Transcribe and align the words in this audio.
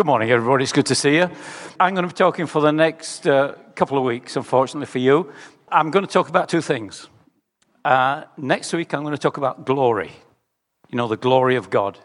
Good 0.00 0.06
morning, 0.06 0.30
everybody. 0.30 0.62
It's 0.62 0.72
good 0.72 0.86
to 0.86 0.94
see 0.94 1.16
you. 1.16 1.28
I'm 1.78 1.92
going 1.92 2.08
to 2.08 2.14
be 2.14 2.16
talking 2.16 2.46
for 2.46 2.62
the 2.62 2.72
next 2.72 3.26
uh, 3.26 3.54
couple 3.74 3.98
of 3.98 4.04
weeks, 4.04 4.34
unfortunately 4.34 4.86
for 4.86 4.96
you. 4.98 5.30
I'm 5.68 5.90
going 5.90 6.06
to 6.06 6.10
talk 6.10 6.30
about 6.30 6.48
two 6.48 6.62
things. 6.62 7.06
Uh, 7.84 8.24
next 8.38 8.72
week, 8.72 8.94
I'm 8.94 9.02
going 9.02 9.14
to 9.14 9.20
talk 9.20 9.36
about 9.36 9.66
glory, 9.66 10.10
you 10.88 10.96
know, 10.96 11.06
the 11.06 11.18
glory 11.18 11.56
of 11.56 11.68
God. 11.68 11.98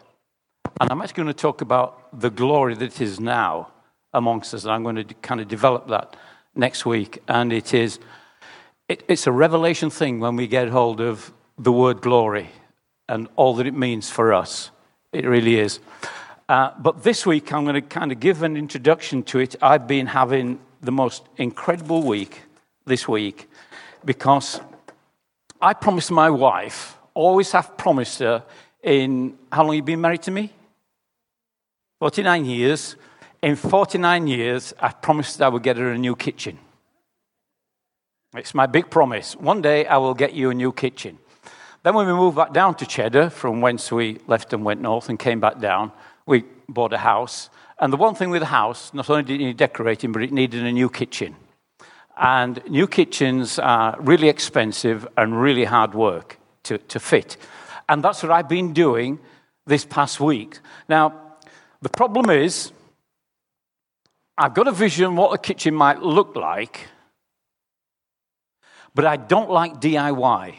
And 0.78 0.92
I'm 0.92 1.00
actually 1.00 1.22
going 1.22 1.28
to 1.28 1.32
talk 1.32 1.62
about 1.62 2.20
the 2.20 2.28
glory 2.28 2.74
that 2.74 3.00
is 3.00 3.18
now 3.18 3.72
amongst 4.12 4.52
us. 4.52 4.64
And 4.64 4.72
I'm 4.72 4.82
going 4.82 4.96
to 4.96 5.14
kind 5.22 5.40
of 5.40 5.48
develop 5.48 5.88
that 5.88 6.16
next 6.54 6.84
week. 6.84 7.22
And 7.28 7.50
it 7.50 7.72
is, 7.72 7.98
it, 8.90 9.04
it's 9.08 9.26
a 9.26 9.32
revelation 9.32 9.88
thing 9.88 10.20
when 10.20 10.36
we 10.36 10.48
get 10.48 10.68
hold 10.68 11.00
of 11.00 11.32
the 11.56 11.72
word 11.72 12.02
glory 12.02 12.50
and 13.08 13.26
all 13.36 13.54
that 13.54 13.66
it 13.66 13.74
means 13.74 14.10
for 14.10 14.34
us. 14.34 14.70
It 15.14 15.24
really 15.24 15.58
is. 15.58 15.80
Uh, 16.48 16.70
but 16.78 17.02
this 17.02 17.26
week, 17.26 17.52
I'm 17.52 17.64
going 17.64 17.74
to 17.74 17.80
kind 17.80 18.12
of 18.12 18.20
give 18.20 18.42
an 18.42 18.56
introduction 18.56 19.24
to 19.24 19.40
it. 19.40 19.56
I've 19.60 19.88
been 19.88 20.06
having 20.06 20.60
the 20.80 20.92
most 20.92 21.24
incredible 21.36 22.04
week 22.04 22.42
this 22.84 23.08
week 23.08 23.48
because 24.04 24.60
I 25.60 25.74
promised 25.74 26.12
my 26.12 26.30
wife, 26.30 26.96
always 27.14 27.50
have 27.50 27.76
promised 27.76 28.20
her, 28.20 28.44
in 28.82 29.36
how 29.50 29.64
long 29.64 29.74
you 29.74 29.82
been 29.82 30.00
married 30.00 30.22
to 30.22 30.30
me? 30.30 30.52
49 31.98 32.44
years. 32.44 32.94
In 33.42 33.56
49 33.56 34.28
years, 34.28 34.72
I 34.78 34.90
promised 34.90 35.42
I 35.42 35.48
would 35.48 35.64
get 35.64 35.76
her 35.76 35.90
a 35.90 35.98
new 35.98 36.14
kitchen. 36.14 36.58
It's 38.36 38.54
my 38.54 38.66
big 38.66 38.88
promise. 38.88 39.34
One 39.34 39.62
day 39.62 39.86
I 39.86 39.96
will 39.96 40.14
get 40.14 40.32
you 40.32 40.50
a 40.50 40.54
new 40.54 40.72
kitchen. 40.72 41.18
Then, 41.82 41.94
when 41.94 42.06
we 42.06 42.12
moved 42.12 42.36
back 42.36 42.52
down 42.52 42.74
to 42.76 42.86
Cheddar, 42.86 43.30
from 43.30 43.60
whence 43.60 43.90
we 43.90 44.18
left 44.26 44.52
and 44.52 44.64
went 44.64 44.80
north 44.80 45.08
and 45.08 45.18
came 45.18 45.40
back 45.40 45.58
down, 45.60 45.92
we 46.26 46.44
bought 46.68 46.92
a 46.92 46.98
house. 46.98 47.48
And 47.78 47.92
the 47.92 47.96
one 47.96 48.14
thing 48.14 48.30
with 48.30 48.42
the 48.42 48.46
house, 48.46 48.92
not 48.92 49.08
only 49.08 49.22
did 49.22 49.40
it 49.40 49.44
need 49.44 49.56
decorating, 49.56 50.12
but 50.12 50.22
it 50.22 50.32
needed 50.32 50.64
a 50.64 50.72
new 50.72 50.88
kitchen. 50.88 51.36
And 52.16 52.62
new 52.68 52.86
kitchens 52.86 53.58
are 53.58 53.96
really 54.00 54.28
expensive 54.28 55.06
and 55.16 55.40
really 55.40 55.64
hard 55.64 55.94
work 55.94 56.38
to, 56.64 56.78
to 56.78 56.98
fit. 56.98 57.36
And 57.88 58.02
that's 58.02 58.22
what 58.22 58.32
I've 58.32 58.48
been 58.48 58.72
doing 58.72 59.18
this 59.66 59.84
past 59.84 60.18
week. 60.20 60.58
Now, 60.88 61.36
the 61.82 61.88
problem 61.88 62.30
is, 62.30 62.72
I've 64.38 64.54
got 64.54 64.68
a 64.68 64.72
vision 64.72 65.16
what 65.16 65.32
a 65.32 65.38
kitchen 65.38 65.74
might 65.74 66.02
look 66.02 66.36
like, 66.36 66.88
but 68.94 69.04
I 69.04 69.16
don't 69.16 69.50
like 69.50 69.80
DIY. 69.80 70.54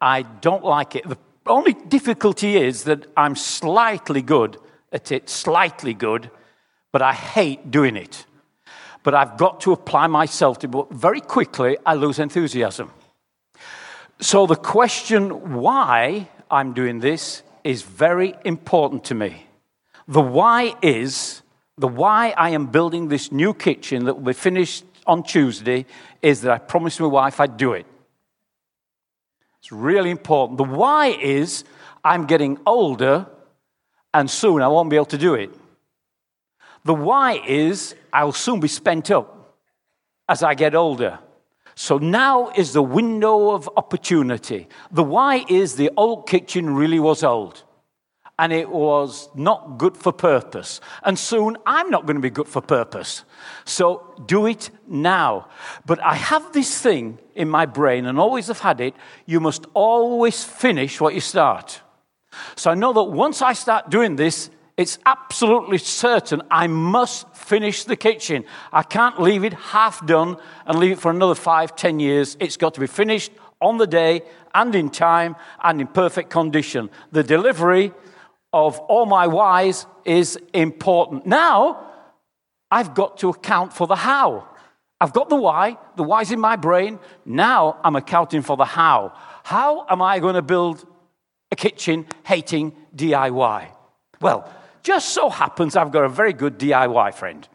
I 0.00 0.22
don't 0.22 0.64
like 0.64 0.96
it. 0.96 1.08
The 1.08 1.18
only 1.50 1.74
difficulty 1.74 2.56
is 2.56 2.84
that 2.84 3.06
I'm 3.16 3.36
slightly 3.36 4.22
good 4.22 4.58
at 4.92 5.12
it, 5.12 5.28
slightly 5.28 5.94
good, 5.94 6.30
but 6.92 7.02
I 7.02 7.12
hate 7.12 7.70
doing 7.70 7.96
it. 7.96 8.24
But 9.02 9.14
I've 9.14 9.36
got 9.36 9.60
to 9.62 9.72
apply 9.72 10.06
myself 10.06 10.58
to 10.60 10.80
it. 10.80 10.86
Very 10.90 11.20
quickly, 11.20 11.76
I 11.84 11.94
lose 11.94 12.18
enthusiasm. 12.18 12.90
So 14.20 14.46
the 14.46 14.56
question 14.56 15.54
why 15.54 16.28
I'm 16.50 16.74
doing 16.74 17.00
this 17.00 17.42
is 17.64 17.82
very 17.82 18.34
important 18.44 19.04
to 19.04 19.14
me. 19.14 19.46
The 20.08 20.20
why 20.20 20.74
is 20.82 21.42
the 21.78 21.88
why 21.88 22.34
I 22.36 22.50
am 22.50 22.66
building 22.66 23.08
this 23.08 23.32
new 23.32 23.54
kitchen 23.54 24.04
that 24.04 24.14
will 24.14 24.24
be 24.24 24.32
finished 24.34 24.84
on 25.06 25.22
Tuesday 25.22 25.86
is 26.20 26.42
that 26.42 26.52
I 26.52 26.58
promised 26.58 27.00
my 27.00 27.06
wife 27.06 27.40
I'd 27.40 27.56
do 27.56 27.72
it. 27.72 27.86
It's 29.60 29.72
really 29.72 30.10
important. 30.10 30.58
The 30.58 30.64
why 30.64 31.08
is 31.08 31.64
I'm 32.02 32.26
getting 32.26 32.58
older 32.66 33.26
and 34.12 34.30
soon 34.30 34.62
I 34.62 34.68
won't 34.68 34.90
be 34.90 34.96
able 34.96 35.06
to 35.06 35.18
do 35.18 35.34
it. 35.34 35.50
The 36.84 36.94
why 36.94 37.42
is 37.46 37.94
I'll 38.12 38.32
soon 38.32 38.60
be 38.60 38.68
spent 38.68 39.10
up 39.10 39.56
as 40.28 40.42
I 40.42 40.54
get 40.54 40.74
older. 40.74 41.18
So 41.74 41.98
now 41.98 42.50
is 42.56 42.72
the 42.72 42.82
window 42.82 43.50
of 43.50 43.68
opportunity. 43.76 44.68
The 44.90 45.02
why 45.02 45.44
is 45.48 45.76
the 45.76 45.90
old 45.96 46.28
kitchen 46.28 46.74
really 46.74 46.98
was 46.98 47.22
old 47.22 47.62
and 48.40 48.54
it 48.54 48.70
was 48.70 49.28
not 49.34 49.76
good 49.76 49.94
for 49.94 50.12
purpose. 50.12 50.80
And 51.02 51.18
soon 51.18 51.58
I'm 51.66 51.90
not 51.90 52.06
going 52.06 52.16
to 52.16 52.22
be 52.22 52.30
good 52.30 52.48
for 52.48 52.62
purpose. 52.62 53.24
So 53.66 54.14
do 54.24 54.46
it 54.46 54.70
now. 54.88 55.48
But 55.84 56.02
I 56.02 56.14
have 56.14 56.50
this 56.54 56.80
thing 56.80 57.18
in 57.34 57.50
my 57.50 57.66
brain 57.66 58.06
and 58.06 58.18
always 58.18 58.46
have 58.46 58.60
had 58.60 58.80
it 58.80 58.94
you 59.26 59.40
must 59.40 59.66
always 59.74 60.42
finish 60.42 61.02
what 61.02 61.14
you 61.14 61.20
start. 61.20 61.82
So 62.56 62.70
I 62.70 62.74
know 62.74 62.94
that 62.94 63.04
once 63.04 63.42
I 63.42 63.52
start 63.52 63.90
doing 63.90 64.16
this, 64.16 64.48
it's 64.78 64.98
absolutely 65.04 65.76
certain 65.76 66.40
I 66.50 66.66
must 66.66 67.28
finish 67.36 67.84
the 67.84 67.96
kitchen. 67.96 68.46
I 68.72 68.84
can't 68.84 69.20
leave 69.20 69.44
it 69.44 69.52
half 69.52 70.06
done 70.06 70.38
and 70.64 70.78
leave 70.78 70.92
it 70.92 70.98
for 70.98 71.10
another 71.10 71.34
five, 71.34 71.76
ten 71.76 72.00
years. 72.00 72.38
It's 72.40 72.56
got 72.56 72.72
to 72.72 72.80
be 72.80 72.86
finished 72.86 73.32
on 73.60 73.76
the 73.76 73.86
day 73.86 74.22
and 74.54 74.74
in 74.74 74.88
time 74.88 75.36
and 75.62 75.78
in 75.82 75.88
perfect 75.88 76.30
condition. 76.30 76.88
The 77.12 77.22
delivery 77.22 77.92
of 78.52 78.78
all 78.80 79.06
my 79.06 79.26
whys 79.26 79.86
is 80.04 80.38
important. 80.52 81.26
Now, 81.26 81.86
I've 82.70 82.94
got 82.94 83.18
to 83.18 83.28
account 83.28 83.72
for 83.72 83.86
the 83.86 83.96
how. 83.96 84.48
I've 85.00 85.12
got 85.12 85.28
the 85.28 85.36
why, 85.36 85.78
the 85.96 86.02
why's 86.02 86.30
in 86.30 86.40
my 86.40 86.56
brain. 86.56 86.98
Now 87.24 87.78
I'm 87.82 87.96
accounting 87.96 88.42
for 88.42 88.56
the 88.56 88.66
how. 88.66 89.14
How 89.44 89.86
am 89.88 90.02
I 90.02 90.18
going 90.18 90.34
to 90.34 90.42
build 90.42 90.86
a 91.50 91.56
kitchen 91.56 92.06
hating 92.24 92.76
DIY? 92.94 93.68
Well, 94.20 94.52
just 94.82 95.10
so 95.10 95.30
happens 95.30 95.74
I've 95.74 95.90
got 95.90 96.04
a 96.04 96.08
very 96.08 96.34
good 96.34 96.58
DIY 96.58 97.14
friend. 97.14 97.48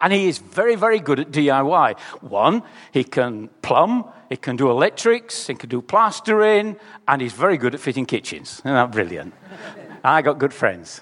And 0.00 0.12
he 0.12 0.28
is 0.28 0.38
very, 0.38 0.74
very 0.74 0.98
good 0.98 1.20
at 1.20 1.30
DIY. 1.30 1.98
One, 2.20 2.62
he 2.92 3.04
can 3.04 3.48
plumb, 3.62 4.04
he 4.28 4.36
can 4.36 4.56
do 4.56 4.70
electrics, 4.70 5.46
he 5.46 5.54
can 5.54 5.68
do 5.68 5.80
plastering, 5.80 6.76
and 7.08 7.22
he's 7.22 7.32
very 7.32 7.56
good 7.56 7.74
at 7.74 7.80
fitting 7.80 8.06
kitchens. 8.06 8.60
Isn't 8.60 8.74
that 8.74 8.92
brilliant? 8.92 9.34
I 10.04 10.22
got 10.22 10.38
good 10.38 10.52
friends. 10.52 11.00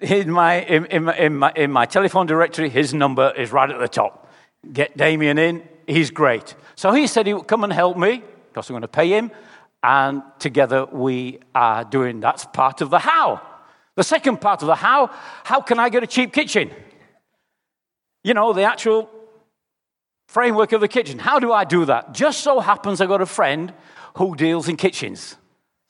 In 0.00 0.30
my, 0.30 0.62
in, 0.62 0.84
in, 0.86 1.08
in, 1.08 1.36
my, 1.36 1.52
in 1.54 1.72
my 1.72 1.86
telephone 1.86 2.26
directory, 2.26 2.68
his 2.68 2.92
number 2.92 3.32
is 3.36 3.52
right 3.52 3.70
at 3.70 3.78
the 3.78 3.88
top. 3.88 4.30
Get 4.72 4.96
Damien 4.96 5.38
in, 5.38 5.62
he's 5.86 6.10
great. 6.10 6.54
So 6.74 6.92
he 6.92 7.06
said 7.06 7.26
he 7.26 7.34
would 7.34 7.46
come 7.46 7.64
and 7.64 7.72
help 7.72 7.96
me, 7.96 8.22
because 8.48 8.68
I'm 8.68 8.74
going 8.74 8.82
to 8.82 8.88
pay 8.88 9.08
him, 9.08 9.30
and 9.82 10.22
together 10.38 10.84
we 10.86 11.40
are 11.54 11.84
doing 11.84 12.20
that's 12.20 12.44
part 12.44 12.80
of 12.80 12.90
the 12.90 12.98
how. 12.98 13.40
The 13.94 14.04
second 14.04 14.40
part 14.40 14.62
of 14.62 14.66
the 14.68 14.74
how, 14.74 15.10
how 15.44 15.60
can 15.60 15.78
I 15.78 15.88
get 15.88 16.02
a 16.02 16.06
cheap 16.06 16.32
kitchen? 16.32 16.70
You 18.24 18.34
know, 18.34 18.52
the 18.52 18.62
actual 18.62 19.10
framework 20.28 20.72
of 20.72 20.80
the 20.80 20.88
kitchen. 20.88 21.18
How 21.18 21.38
do 21.38 21.52
I 21.52 21.64
do 21.64 21.84
that? 21.86 22.12
Just 22.12 22.40
so 22.40 22.60
happens 22.60 23.00
I 23.00 23.06
got 23.06 23.20
a 23.20 23.26
friend 23.26 23.72
who 24.16 24.36
deals 24.36 24.68
in 24.68 24.76
kitchens. 24.76 25.36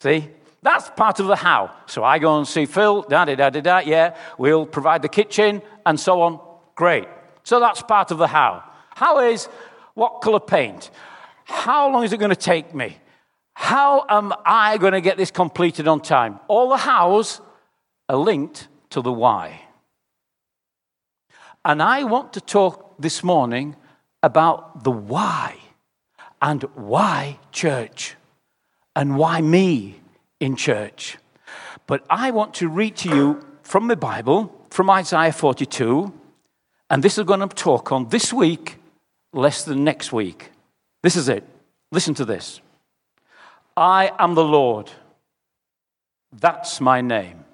See? 0.01 0.29
That's 0.63 0.91
part 0.91 1.19
of 1.19 1.27
the 1.27 1.37
how. 1.37 1.75
So 1.87 2.05
I 2.05 2.19
go 2.19 2.39
and 2.39 2.47
see 2.47 2.67
Phil, 2.67 3.03
da 3.03 3.25
da 3.25 3.35
da 3.35 3.51
da 3.51 3.61
da, 3.61 3.79
yeah, 3.79 4.17
we'll 4.39 4.65
provide 4.65 5.03
the 5.03 5.09
kitchen 5.09 5.61
and 5.85 5.99
so 5.99 6.23
on. 6.23 6.41
Great. 6.77 7.09
So 7.43 7.59
that's 7.59 7.83
part 7.83 8.13
of 8.13 8.19
the 8.19 8.29
how. 8.29 8.63
How 8.95 9.19
is 9.21 9.47
what 9.95 10.21
color 10.21 10.41
paint? 10.41 10.91
How 11.45 11.91
long 11.91 12.05
is 12.05 12.13
it 12.13 12.19
going 12.19 12.31
to 12.31 12.37
take 12.37 12.75
me? 12.75 12.97
How 13.55 14.07
am 14.09 14.33
I 14.47 14.79
going 14.79 14.93
to 14.93 15.01
get 15.01 15.17
this 15.17 15.31
completed 15.31 15.89
on 15.89 16.01
time? 16.01 16.39
All 16.49 16.69
the 16.69 16.77
hows 16.77 17.41
are 18.09 18.17
linked 18.17 18.69
to 18.91 19.03
the 19.03 19.13
why. 19.13 19.61
And 21.65 21.83
I 21.83 22.05
want 22.05 22.33
to 22.33 22.41
talk 22.41 22.97
this 22.99 23.23
morning 23.23 23.77
about 24.23 24.83
the 24.83 24.91
why 24.91 25.57
and 26.41 26.63
why 26.75 27.39
church 27.53 28.17
and 28.97 29.17
why 29.17 29.41
me 29.41 30.01
in 30.41 30.57
church. 30.57 31.19
But 31.87 32.05
I 32.11 32.33
want 32.33 32.55
to 32.55 32.69
read 32.69 32.97
to 32.99 33.09
you 33.09 33.47
from 33.63 33.87
the 33.87 33.97
Bible, 33.97 34.67
from 34.71 34.91
Isaiah 34.91 35.33
42, 35.33 36.13
and 36.91 37.03
this 37.03 37.17
is 37.17 37.25
going 37.25 37.41
to 37.41 37.49
talk 37.49 37.93
on 37.93 38.09
this 38.09 38.33
week 38.33 38.77
less 39.33 39.65
than 39.65 39.85
next 39.85 40.13
week. 40.13 40.51
This 41.03 41.17
is 41.17 41.29
it. 41.29 41.45
Listen 41.91 42.15
to 42.15 42.25
this. 42.25 42.61
I 43.77 44.13
am 44.19 44.35
the 44.35 44.45
Lord. 44.45 44.91
That's 46.33 46.81
my 46.81 47.01
name. 47.01 47.45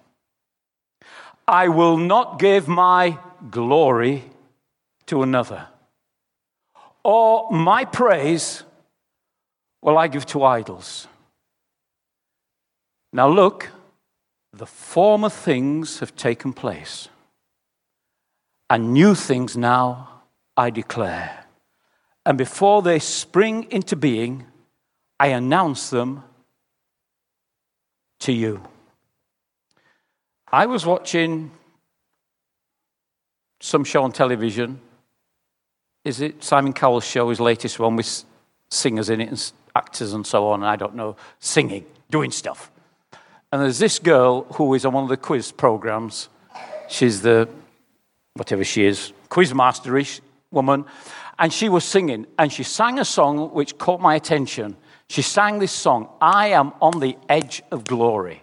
I 1.46 1.68
will 1.68 1.96
not 1.96 2.38
give 2.38 2.68
my 2.68 3.18
glory 3.50 4.24
to 5.06 5.22
another, 5.22 5.68
or 7.02 7.50
my 7.50 7.84
praise 7.84 8.62
will 9.80 9.96
I 9.96 10.08
give 10.08 10.26
to 10.26 10.44
idols. 10.44 11.06
Now 13.12 13.28
look, 13.28 13.70
the 14.52 14.66
former 14.66 15.30
things 15.30 16.00
have 16.00 16.14
taken 16.16 16.52
place, 16.52 17.08
and 18.68 18.92
new 18.92 19.14
things 19.14 19.56
now 19.56 20.22
I 20.56 20.70
declare. 20.70 21.44
And 22.26 22.36
before 22.36 22.82
they 22.82 22.98
spring 22.98 23.66
into 23.70 23.96
being, 23.96 24.44
I 25.18 25.28
announce 25.28 25.88
them 25.90 26.24
to 28.20 28.32
you. 28.32 28.62
I 30.50 30.66
was 30.66 30.84
watching 30.84 31.50
some 33.60 33.84
show 33.84 34.02
on 34.02 34.12
television. 34.12 34.80
Is 36.04 36.20
it 36.20 36.42
Simon 36.42 36.72
Cowell's 36.72 37.04
show, 37.04 37.28
his 37.28 37.40
latest 37.40 37.78
one 37.78 37.96
with 37.96 38.24
singers 38.70 39.10
in 39.10 39.20
it 39.20 39.28
and 39.28 39.52
actors 39.74 40.12
and 40.12 40.26
so 40.26 40.48
on? 40.48 40.62
I 40.62 40.76
don't 40.76 40.94
know, 40.94 41.16
singing, 41.40 41.84
doing 42.10 42.30
stuff. 42.30 42.70
And 43.50 43.62
there's 43.62 43.78
this 43.78 43.98
girl 43.98 44.42
who 44.54 44.74
is 44.74 44.84
on 44.84 44.92
one 44.92 45.04
of 45.04 45.10
the 45.10 45.16
quiz 45.16 45.52
programs. 45.52 46.28
She's 46.88 47.22
the, 47.22 47.48
whatever 48.34 48.64
she 48.64 48.84
is, 48.84 49.12
quiz 49.28 49.52
masterish 49.52 50.20
woman. 50.50 50.84
And 51.38 51.52
she 51.52 51.68
was 51.68 51.84
singing, 51.84 52.26
and 52.38 52.52
she 52.52 52.64
sang 52.64 52.98
a 52.98 53.04
song 53.04 53.50
which 53.52 53.78
caught 53.78 54.00
my 54.00 54.16
attention. 54.16 54.76
She 55.08 55.22
sang 55.22 55.60
this 55.60 55.72
song, 55.72 56.08
I 56.20 56.48
am 56.48 56.72
on 56.82 57.00
the 57.00 57.16
edge 57.28 57.62
of 57.70 57.84
glory. 57.84 58.42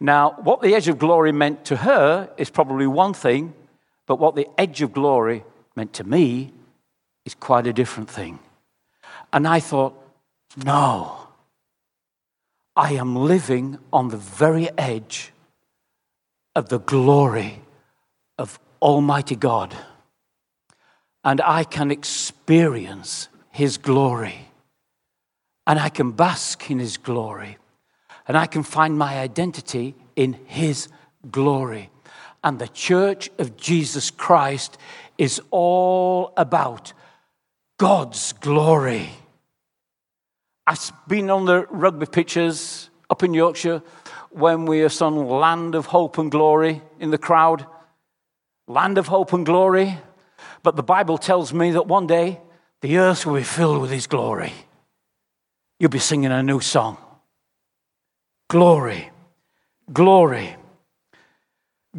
Now, 0.00 0.36
what 0.42 0.60
the 0.60 0.74
edge 0.74 0.88
of 0.88 0.98
glory 0.98 1.32
meant 1.32 1.64
to 1.66 1.76
her 1.76 2.30
is 2.36 2.50
probably 2.50 2.86
one 2.86 3.14
thing, 3.14 3.54
but 4.06 4.18
what 4.18 4.36
the 4.36 4.46
edge 4.56 4.80
of 4.82 4.92
glory 4.92 5.44
meant 5.74 5.92
to 5.94 6.04
me 6.04 6.52
is 7.24 7.34
quite 7.34 7.66
a 7.66 7.72
different 7.72 8.08
thing. 8.08 8.38
And 9.32 9.46
I 9.46 9.60
thought, 9.60 9.94
no, 10.56 11.18
I 12.76 12.92
am 12.92 13.16
living 13.16 13.78
on 13.92 14.08
the 14.08 14.16
very 14.16 14.70
edge 14.78 15.32
of 16.54 16.68
the 16.68 16.78
glory 16.78 17.60
of 18.38 18.58
Almighty 18.80 19.34
God. 19.34 19.76
And 21.24 21.40
I 21.40 21.64
can 21.64 21.90
experience 21.90 23.28
His 23.50 23.78
glory. 23.78 24.48
And 25.66 25.78
I 25.78 25.88
can 25.88 26.12
bask 26.12 26.70
in 26.70 26.78
His 26.78 26.96
glory 26.96 27.58
and 28.28 28.36
I 28.36 28.46
can 28.46 28.62
find 28.62 28.96
my 28.96 29.18
identity 29.18 29.94
in 30.14 30.34
His 30.44 30.88
glory. 31.30 31.90
And 32.44 32.58
the 32.58 32.68
church 32.68 33.30
of 33.38 33.56
Jesus 33.56 34.10
Christ 34.10 34.78
is 35.16 35.40
all 35.50 36.32
about 36.36 36.92
God's 37.78 38.34
glory. 38.34 39.10
I've 40.66 40.92
been 41.08 41.30
on 41.30 41.46
the 41.46 41.66
rugby 41.70 42.06
pitches 42.06 42.90
up 43.08 43.22
in 43.22 43.32
Yorkshire 43.32 43.82
when 44.30 44.66
we 44.66 44.82
are 44.82 44.90
sung 44.90 45.26
Land 45.26 45.74
of 45.74 45.86
Hope 45.86 46.18
and 46.18 46.30
Glory 46.30 46.82
in 47.00 47.10
the 47.10 47.18
crowd. 47.18 47.66
Land 48.66 48.98
of 48.98 49.08
Hope 49.08 49.32
and 49.32 49.46
Glory. 49.46 49.98
But 50.62 50.76
the 50.76 50.82
Bible 50.82 51.16
tells 51.16 51.54
me 51.54 51.70
that 51.70 51.86
one 51.86 52.06
day 52.06 52.40
the 52.82 52.98
earth 52.98 53.24
will 53.24 53.36
be 53.36 53.42
filled 53.42 53.80
with 53.80 53.90
His 53.90 54.06
glory. 54.06 54.52
You'll 55.80 55.90
be 55.90 55.98
singing 55.98 56.30
a 56.30 56.42
new 56.42 56.60
song. 56.60 56.98
Glory. 58.48 59.10
Glory. 59.92 60.56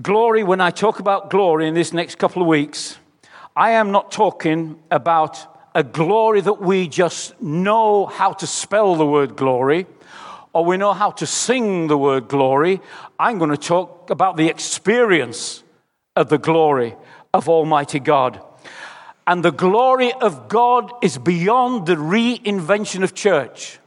Glory, 0.01 0.43
when 0.43 0.59
I 0.59 0.71
talk 0.71 0.99
about 0.99 1.29
glory 1.29 1.67
in 1.67 1.75
this 1.75 1.93
next 1.93 2.17
couple 2.17 2.41
of 2.41 2.47
weeks, 2.47 2.97
I 3.55 3.71
am 3.71 3.91
not 3.91 4.11
talking 4.11 4.79
about 4.89 5.45
a 5.75 5.83
glory 5.83 6.41
that 6.41 6.59
we 6.59 6.87
just 6.87 7.39
know 7.39 8.07
how 8.07 8.33
to 8.33 8.47
spell 8.47 8.95
the 8.95 9.05
word 9.05 9.35
glory 9.35 9.85
or 10.51 10.65
we 10.65 10.77
know 10.77 10.93
how 10.93 11.11
to 11.11 11.27
sing 11.27 11.85
the 11.85 11.99
word 11.99 12.27
glory. 12.27 12.81
I'm 13.19 13.37
going 13.37 13.51
to 13.51 13.57
talk 13.57 14.09
about 14.09 14.35
the 14.35 14.47
experience 14.47 15.61
of 16.15 16.29
the 16.29 16.39
glory 16.39 16.95
of 17.31 17.47
Almighty 17.47 17.99
God. 17.99 18.41
And 19.27 19.45
the 19.45 19.51
glory 19.51 20.13
of 20.13 20.49
God 20.49 20.91
is 21.03 21.19
beyond 21.19 21.85
the 21.85 21.95
reinvention 21.95 23.03
of 23.03 23.13
church. 23.13 23.77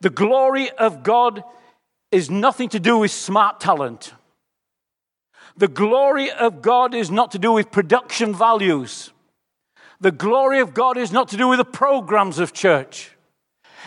The 0.00 0.10
glory 0.10 0.70
of 0.70 1.02
God 1.02 1.44
is 2.10 2.30
nothing 2.30 2.68
to 2.70 2.80
do 2.80 2.98
with 2.98 3.10
smart 3.10 3.60
talent. 3.60 4.14
The 5.56 5.68
glory 5.68 6.30
of 6.30 6.62
God 6.62 6.94
is 6.94 7.10
not 7.10 7.32
to 7.32 7.38
do 7.38 7.52
with 7.52 7.70
production 7.70 8.34
values. 8.34 9.12
The 10.00 10.10
glory 10.10 10.60
of 10.60 10.72
God 10.72 10.96
is 10.96 11.12
not 11.12 11.28
to 11.28 11.36
do 11.36 11.48
with 11.48 11.58
the 11.58 11.64
programs 11.64 12.38
of 12.38 12.52
church. 12.52 13.10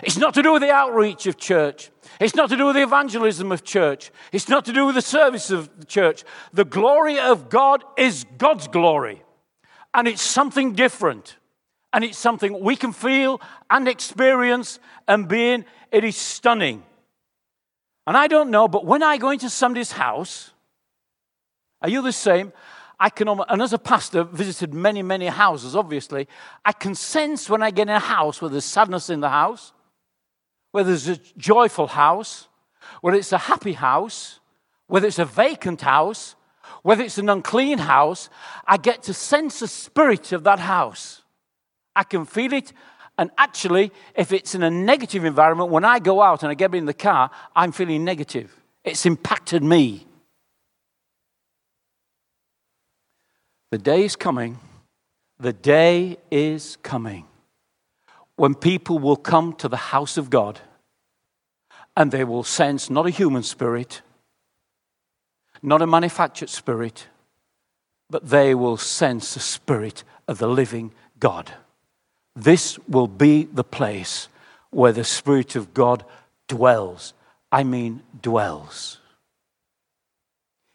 It's 0.04 0.18
not 0.18 0.34
to 0.36 0.44
do 0.44 0.54
with 0.54 0.62
the 0.62 0.72
outreach 0.72 1.26
of 1.26 1.38
church. 1.38 1.90
It's 2.20 2.36
not 2.36 2.50
to 2.50 2.58
do 2.58 2.68
with 2.68 2.76
the 2.76 2.84
evangelism 2.84 3.52
of 3.52 3.64
church. 3.64 4.12
It's 4.32 4.50
not 4.50 4.66
to 4.66 4.74
do 4.74 4.86
with 4.86 4.96
the 4.96 5.02
service 5.02 5.50
of 5.50 5.70
the 5.80 5.86
church. 5.86 6.24
The 6.54 6.66
glory 6.66 7.20
of 7.20 7.50
God 7.50 7.84
is 7.98 8.26
God's 8.38 8.68
glory. 8.68 9.24
And 9.94 10.08
it's 10.08 10.22
something 10.22 10.74
different. 10.74 11.38
And 11.94 12.04
it's 12.04 12.18
something 12.18 12.60
we 12.60 12.76
can 12.76 12.92
feel 12.92 13.40
and 13.70 13.88
experience 13.88 14.80
and 15.08 15.28
be 15.28 15.52
in 15.52 15.66
it 15.92 16.04
is 16.04 16.18
stunning. 16.18 16.84
And 18.06 18.18
I 18.18 18.28
don't 18.28 18.50
know, 18.50 18.68
but 18.68 18.86
when 18.86 19.04
I 19.04 19.18
go 19.18 19.30
into 19.30 19.50
somebody's 19.50 19.92
house, 19.92 20.52
are 21.82 21.90
you 21.90 22.02
the 22.02 22.12
same? 22.12 22.52
I 23.00 23.10
can, 23.10 23.28
and 23.28 23.62
as 23.62 23.74
a 23.74 23.80
pastor, 23.80 24.24
visited 24.24 24.74
many, 24.74 25.04
many 25.04 25.28
houses, 25.28 25.76
obviously. 25.76 26.28
I 26.66 26.72
can 26.72 26.96
sense 26.96 27.50
when 27.50 27.62
I 27.62 27.72
get 27.72 27.84
in 27.84 27.96
a 27.96 28.00
house 28.00 28.42
where 28.42 28.50
there's 28.50 28.66
sadness 28.66 29.10
in 29.10 29.20
the 29.20 29.30
house, 29.30 29.74
whether 30.72 30.90
there's 30.90 31.08
a 31.08 31.18
joyful 31.38 31.88
house, 31.88 32.48
whether 33.02 33.18
it's 33.18 33.32
a 33.32 33.38
happy 33.38 33.74
house, 33.74 34.40
whether 34.88 35.08
it's 35.08 35.20
a 35.20 35.26
vacant 35.26 35.82
house, 35.82 36.36
whether 36.82 37.04
it's 37.04 37.18
an 37.18 37.30
unclean 37.30 37.78
house, 37.78 38.30
I 38.66 38.78
get 38.78 39.04
to 39.04 39.14
sense 39.14 39.60
the 39.60 39.68
spirit 39.68 40.32
of 40.32 40.44
that 40.44 40.60
house. 40.60 41.23
I 41.96 42.04
can 42.04 42.26
feel 42.26 42.54
it 42.54 42.74
and 43.18 43.30
actually, 43.38 43.92
if 44.16 44.32
it's 44.32 44.56
in 44.56 44.64
a 44.64 44.72
negative 44.72 45.24
environment, 45.24 45.70
when 45.70 45.86
I 45.86 46.00
go 46.00 46.22
out 46.22 46.42
and 46.42 46.50
I 46.50 46.56
get 46.56 46.74
in 46.74 46.86
the 46.86 46.94
car, 46.94 47.30
I'm 47.56 47.72
feeling 47.72 48.04
negative. 48.04 48.56
It's 48.84 49.06
impacted 49.06 49.64
me. 49.64 50.08
The 53.72 53.78
day 53.78 54.04
is 54.04 54.16
coming. 54.16 54.60
The 55.40 55.54
day 55.54 56.18
is 56.32 56.78
coming 56.82 57.26
when 58.36 58.56
people 58.56 58.98
will 58.98 59.16
come 59.16 59.54
to 59.54 59.68
the 59.68 59.78
house 59.78 60.18
of 60.18 60.30
God 60.30 60.60
and 61.96 62.12
they 62.12 62.24
will 62.24 62.44
sense 62.44 62.90
not 62.90 63.06
a 63.06 63.12
human 63.12 63.44
spirit, 63.44 64.02
not 65.62 65.82
a 65.82 65.88
manufactured 65.88 66.50
spirit, 66.50 67.08
but 68.10 68.30
they 68.30 68.56
will 68.56 68.78
sense 68.78 69.36
the 69.36 69.40
spirit 69.40 70.04
of 70.28 70.40
the 70.40 70.48
living 70.48 70.94
God. 71.20 71.52
This 72.36 72.80
will 72.88 73.08
be 73.08 73.44
the 73.44 73.64
place 73.64 74.28
where 74.72 74.92
the 74.92 75.04
Spirit 75.04 75.56
of 75.56 75.74
God 75.74 76.04
dwells. 76.48 77.14
I 77.52 77.64
mean, 77.64 78.02
dwells. 78.22 79.00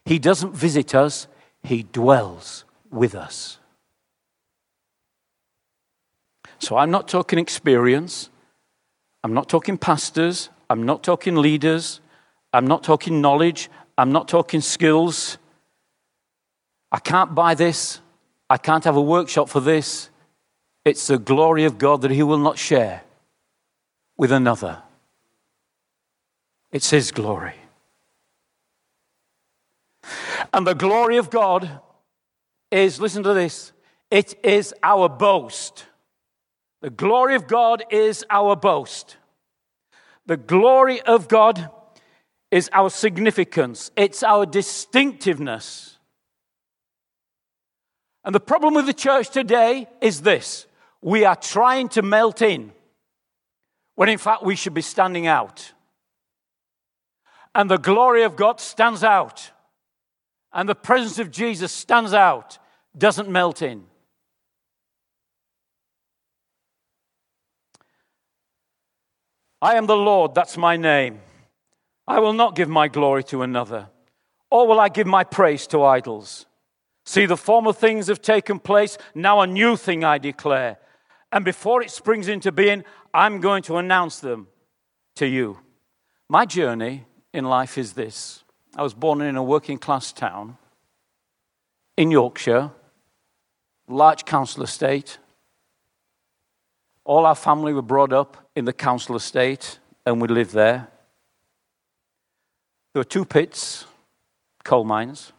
He 0.05 0.19
doesn't 0.19 0.55
visit 0.55 0.95
us, 0.95 1.27
He 1.63 1.83
dwells 1.83 2.63
with 2.89 3.13
us. 3.13 3.59
So 6.59 6.77
I'm 6.77 6.91
not 6.91 7.07
talking 7.07 7.39
experience, 7.39 8.29
I'm 9.23 9.33
not 9.33 9.49
talking 9.49 9.77
pastors, 9.77 10.49
I'm 10.69 10.85
not 10.85 11.03
talking 11.03 11.35
leaders, 11.35 11.99
I'm 12.53 12.67
not 12.67 12.83
talking 12.83 13.21
knowledge, 13.21 13.69
I'm 13.97 14.11
not 14.11 14.27
talking 14.27 14.61
skills. 14.61 15.37
I 16.91 16.99
can't 16.99 17.35
buy 17.35 17.53
this, 17.53 18.01
I 18.49 18.57
can't 18.57 18.83
have 18.83 18.95
a 18.95 19.01
workshop 19.01 19.49
for 19.49 19.59
this. 19.59 20.09
It's 20.89 21.05
the 21.05 21.19
glory 21.19 21.65
of 21.65 21.77
God 21.77 22.01
that 22.01 22.09
He 22.09 22.23
will 22.23 22.39
not 22.39 22.57
share 22.57 23.03
with 24.17 24.31
another. 24.31 24.81
It's 26.71 26.89
His 26.89 27.11
glory. 27.11 27.53
And 30.51 30.65
the 30.65 30.73
glory 30.73 31.17
of 31.17 31.29
God 31.29 31.79
is, 32.71 32.99
listen 32.99 33.21
to 33.21 33.35
this, 33.35 33.71
it 34.09 34.33
is 34.43 34.73
our 34.81 35.07
boast. 35.07 35.85
The 36.81 36.89
glory 36.89 37.35
of 37.35 37.45
God 37.45 37.83
is 37.91 38.25
our 38.31 38.55
boast. 38.55 39.17
The 40.25 40.37
glory 40.37 41.01
of 41.01 41.27
God 41.27 41.69
is 42.49 42.67
our 42.73 42.89
significance, 42.89 43.91
it's 43.95 44.23
our 44.23 44.47
distinctiveness. 44.47 45.99
And 48.23 48.33
the 48.33 48.39
problem 48.39 48.73
with 48.73 48.87
the 48.87 48.93
church 48.93 49.29
today 49.29 49.87
is 50.01 50.21
this 50.21 50.65
we 51.01 51.25
are 51.25 51.35
trying 51.35 51.89
to 51.89 52.01
melt 52.01 52.41
in 52.41 52.71
when 53.95 54.09
in 54.09 54.17
fact 54.17 54.43
we 54.43 54.55
should 54.55 54.73
be 54.73 54.81
standing 54.81 55.27
out. 55.27 55.73
And 57.55 57.69
the 57.69 57.77
glory 57.77 58.23
of 58.23 58.35
God 58.35 58.59
stands 58.59 59.03
out, 59.03 59.51
and 60.53 60.69
the 60.69 60.75
presence 60.75 61.19
of 61.19 61.31
Jesus 61.31 61.71
stands 61.71 62.13
out, 62.13 62.59
doesn't 62.97 63.27
melt 63.27 63.61
in. 63.61 63.85
I 69.61 69.75
am 69.75 69.87
the 69.87 69.97
Lord, 69.97 70.35
that's 70.35 70.57
my 70.57 70.77
name. 70.77 71.19
I 72.07 72.19
will 72.19 72.33
not 72.33 72.55
give 72.55 72.69
my 72.69 72.87
glory 72.87 73.23
to 73.25 73.41
another, 73.41 73.89
or 74.49 74.67
will 74.67 74.79
I 74.79 74.89
give 74.89 75.07
my 75.07 75.23
praise 75.23 75.67
to 75.67 75.83
idols. 75.83 76.45
See, 77.05 77.25
the 77.25 77.37
former 77.37 77.73
things 77.73 78.07
have 78.07 78.21
taken 78.21 78.59
place, 78.59 78.97
now 79.13 79.41
a 79.41 79.47
new 79.47 79.75
thing 79.75 80.03
I 80.03 80.17
declare. 80.19 80.77
And 81.31 81.45
before 81.45 81.81
it 81.81 81.91
springs 81.91 82.27
into 82.27 82.51
being, 82.51 82.83
I'm 83.13 83.39
going 83.39 83.63
to 83.63 83.77
announce 83.77 84.19
them 84.19 84.47
to 85.15 85.27
you. 85.27 85.59
My 86.27 86.45
journey 86.45 87.05
in 87.33 87.45
life 87.45 87.77
is 87.77 87.93
this 87.93 88.43
I 88.75 88.83
was 88.83 88.93
born 88.93 89.21
in 89.21 89.35
a 89.35 89.43
working 89.43 89.77
class 89.77 90.11
town. 90.11 90.57
in 91.97 92.11
Yorkshire, 92.11 92.71
large 93.89 94.23
council 94.23 94.63
estate. 94.63 95.17
All 97.03 97.25
our 97.25 97.35
family 97.35 97.73
were 97.73 97.81
brought 97.81 98.13
up 98.13 98.37
in 98.55 98.63
the 98.63 98.71
council 98.71 99.17
estate, 99.17 99.79
and 100.05 100.21
we 100.21 100.29
lived 100.29 100.53
there. 100.53 100.87
There 102.93 103.01
were 103.01 103.03
two 103.03 103.25
pits, 103.25 103.85
coal 104.63 104.85
mines, 104.85 105.33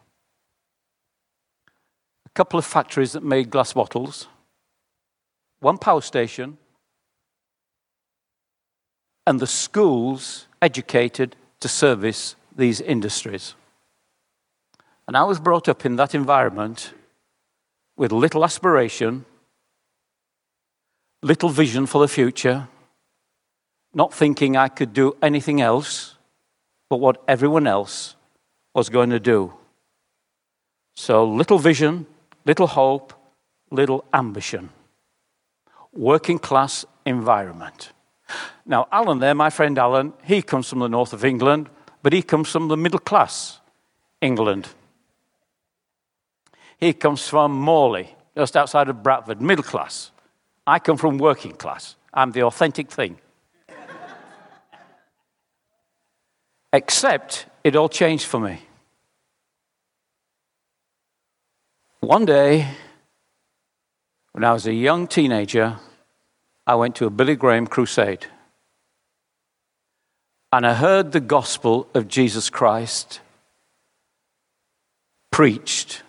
a 2.27 2.31
couple 2.35 2.59
of 2.59 2.67
factories 2.67 3.13
that 3.13 3.23
made 3.23 3.49
glass 3.49 3.73
bottles, 3.73 4.29
one 5.61 5.79
power 5.79 6.01
station, 6.01 6.59
and 9.27 9.39
the 9.39 9.47
schools 9.47 10.47
educated 10.61 11.37
to 11.61 11.69
service 11.69 12.35
these 12.57 12.81
industries. 12.81 13.55
And 15.07 15.17
I 15.17 15.25
was 15.25 15.39
brought 15.39 15.69
up 15.69 15.85
in 15.85 15.97
that 15.97 16.15
environment 16.15 16.93
with 17.97 18.13
little 18.13 18.45
aspiration, 18.45 19.25
little 21.23 21.51
vision 21.51 21.87
for 21.87 22.01
the 22.01 22.09
future, 22.09 22.69
not 23.93 24.15
thinking 24.15 24.57
I 24.57 24.69
could 24.69 24.93
do 24.93 25.17
anything 25.23 25.61
else 25.61 26.17
but 26.91 26.99
what 26.99 27.23
everyone 27.29 27.67
else 27.67 28.17
was 28.75 28.89
going 28.89 29.11
to 29.11 29.21
do. 29.21 29.53
So 30.97 31.25
little 31.25 31.59
vision, 31.59 32.07
little 32.45 32.67
hope, 32.67 33.15
little 33.71 34.05
ambition. 34.13 34.71
Working 35.93 36.39
class 36.39 36.85
environment. 37.05 37.93
Now, 38.65 38.87
Alan, 38.93 39.19
there, 39.19 39.35
my 39.35 39.51
friend 39.51 39.79
Alan, 39.79 40.13
he 40.23 40.43
comes 40.43 40.69
from 40.69 40.79
the 40.79 40.89
north 40.89 41.13
of 41.13 41.25
England, 41.25 41.69
but 42.03 42.13
he 42.13 42.23
comes 42.23 42.51
from 42.51 42.69
the 42.69 42.77
middle 42.77 43.01
class 43.01 43.61
England. 44.21 44.69
He 46.79 46.93
comes 46.93 47.29
from 47.29 47.53
Morley, 47.53 48.15
just 48.37 48.57
outside 48.57 48.89
of 48.89 49.03
Bradford, 49.03 49.41
middle 49.41 49.65
class. 49.65 50.13
I 50.67 50.79
come 50.79 50.97
from 50.97 51.19
working 51.19 51.53
class. 51.53 51.97
I'm 52.15 52.33
the 52.33 52.45
authentic 52.45 52.91
thing. 52.91 53.19
Except 56.73 57.47
it 57.65 57.77
all 57.77 57.89
changed 57.89 58.25
for 58.25 58.41
me. 58.41 58.61
One 62.01 62.25
day, 62.25 62.67
when 64.33 64.45
I 64.45 64.53
was 64.53 64.67
a 64.67 64.73
young 64.73 65.07
teenager, 65.07 65.79
I 66.67 66.75
went 66.75 66.97
to 66.97 67.07
a 67.07 67.11
Billy 67.11 67.37
Graham 67.37 67.67
crusade. 67.67 68.27
And 70.53 70.67
I 70.67 70.75
heard 70.75 71.13
the 71.13 71.21
gospel 71.21 71.89
of 71.95 72.09
Jesus 72.09 72.51
Christ 72.51 73.21
preached. 75.31 76.03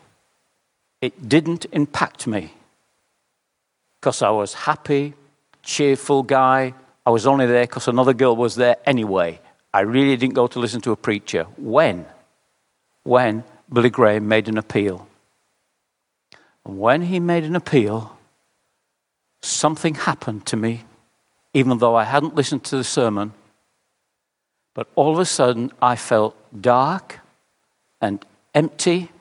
It 0.99 1.29
didn't 1.29 1.65
impact 1.71 2.27
me 2.27 2.53
because 3.99 4.21
I 4.21 4.29
was 4.31 4.53
happy, 4.53 5.13
cheerful 5.63 6.23
guy. 6.23 6.73
I 7.05 7.11
was 7.11 7.27
only 7.27 7.45
there 7.45 7.63
because 7.63 7.87
another 7.87 8.13
girl 8.13 8.35
was 8.35 8.55
there 8.55 8.77
anyway. 8.85 9.39
I 9.73 9.81
really 9.81 10.17
didn't 10.17 10.33
go 10.33 10.47
to 10.47 10.59
listen 10.59 10.81
to 10.81 10.91
a 10.91 10.95
preacher. 10.95 11.45
When? 11.57 12.05
When 13.03 13.43
Billy 13.71 13.89
Graham 13.89 14.27
made 14.27 14.49
an 14.49 14.57
appeal. 14.57 15.07
And 16.65 16.79
when 16.79 17.03
he 17.03 17.19
made 17.19 17.43
an 17.43 17.55
appeal, 17.55 18.17
something 19.41 19.95
happened 19.95 20.45
to 20.47 20.57
me, 20.57 20.83
even 21.53 21.79
though 21.79 21.95
I 21.95 22.03
hadn't 22.03 22.35
listened 22.35 22.63
to 22.65 22.77
the 22.77 22.83
sermon. 22.83 23.33
But 24.73 24.87
all 24.95 25.11
of 25.11 25.19
a 25.19 25.25
sudden, 25.25 25.71
I 25.81 25.95
felt 25.95 26.35
dark 26.59 27.19
and 27.99 28.25
empty 28.53 29.11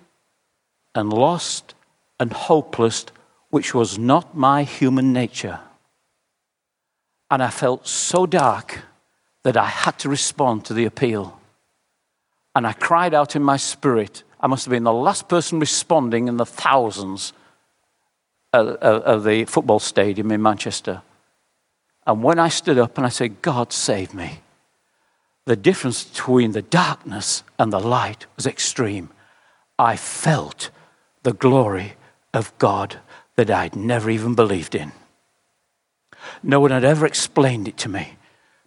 and 0.94 1.12
lost 1.12 1.74
and 2.18 2.32
hopeless, 2.32 3.06
which 3.50 3.74
was 3.74 3.98
not 3.98 4.36
my 4.36 4.62
human 4.62 5.12
nature. 5.12 5.60
And 7.30 7.42
I 7.42 7.50
felt 7.50 7.86
so 7.86 8.26
dark 8.26 8.80
that 9.42 9.56
I 9.56 9.66
had 9.66 9.98
to 10.00 10.08
respond 10.08 10.64
to 10.66 10.74
the 10.74 10.84
appeal. 10.84 11.40
And 12.54 12.66
I 12.66 12.72
cried 12.72 13.14
out 13.14 13.36
in 13.36 13.42
my 13.42 13.56
spirit. 13.56 14.22
I 14.40 14.46
must 14.46 14.64
have 14.64 14.70
been 14.70 14.84
the 14.84 14.92
last 14.92 15.28
person 15.28 15.60
responding 15.60 16.28
in 16.28 16.38
the 16.38 16.46
thousands 16.46 17.32
of 18.52 19.24
the 19.24 19.44
football 19.44 19.78
stadium 19.78 20.32
in 20.32 20.42
Manchester. 20.42 21.02
And 22.06 22.22
when 22.22 22.38
I 22.38 22.48
stood 22.48 22.78
up 22.78 22.96
and 22.96 23.06
I 23.06 23.10
said, 23.10 23.42
God 23.42 23.72
save 23.72 24.14
me, 24.14 24.40
the 25.44 25.56
difference 25.56 26.04
between 26.04 26.52
the 26.52 26.62
darkness 26.62 27.44
and 27.58 27.72
the 27.72 27.80
light 27.80 28.26
was 28.36 28.46
extreme. 28.46 29.10
I 29.78 29.96
felt 29.96 30.70
the 31.22 31.32
glory 31.32 31.94
of 32.32 32.56
God 32.58 33.00
that 33.36 33.50
I'd 33.50 33.76
never 33.76 34.10
even 34.10 34.34
believed 34.34 34.74
in. 34.74 34.92
No 36.42 36.60
one 36.60 36.70
had 36.70 36.84
ever 36.84 37.06
explained 37.06 37.68
it 37.68 37.76
to 37.78 37.88
me, 37.88 38.16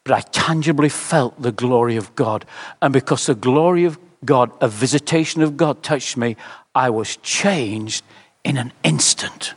but 0.04 0.14
I 0.14 0.22
tangibly 0.22 0.90
felt 0.90 1.42
the 1.42 1.52
glory 1.52 1.96
of 1.96 2.16
God. 2.16 2.46
And 2.82 2.94
because 2.94 3.26
the 3.26 3.36
glory 3.36 3.86
of 3.86 3.98
God, 4.26 4.52
a 4.62 4.68
visitation 4.68 5.42
of 5.42 5.58
God 5.58 5.84
touched 5.84 6.18
me, 6.18 6.36
I 6.74 6.90
was 6.90 7.18
changed 7.18 8.04
in 8.44 8.58
an 8.58 8.74
instant. 8.84 9.54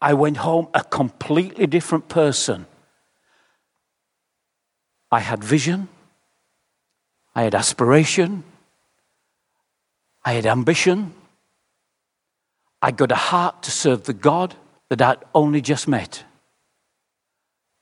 I 0.00 0.14
went 0.14 0.38
home 0.38 0.68
a 0.74 0.84
completely 0.84 1.66
different 1.66 2.08
person. 2.08 2.66
I 5.10 5.20
had 5.20 5.42
vision, 5.42 5.88
I 7.34 7.42
had 7.42 7.54
aspiration, 7.54 8.44
I 10.24 10.32
had 10.32 10.46
ambition, 10.46 11.14
I 12.82 12.90
got 12.90 13.12
a 13.12 13.16
heart 13.16 13.62
to 13.62 13.70
serve 13.70 14.04
the 14.04 14.12
God 14.12 14.54
that 14.90 15.00
I'd 15.00 15.24
only 15.34 15.60
just 15.60 15.88
met. 15.88 16.24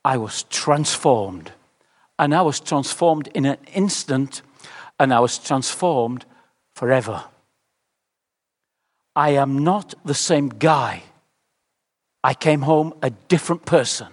I 0.04 0.16
was 0.16 0.44
transformed. 0.44 1.52
And 2.18 2.34
I 2.34 2.42
was 2.42 2.60
transformed 2.60 3.28
in 3.34 3.44
an 3.44 3.58
instant, 3.74 4.42
and 5.02 5.12
I 5.12 5.18
was 5.18 5.36
transformed 5.36 6.24
forever. 6.76 7.24
I 9.16 9.30
am 9.30 9.64
not 9.64 9.94
the 10.04 10.14
same 10.14 10.48
guy 10.48 11.02
I 12.24 12.34
came 12.34 12.62
home 12.62 12.94
a 13.02 13.10
different 13.10 13.64
person. 13.64 14.06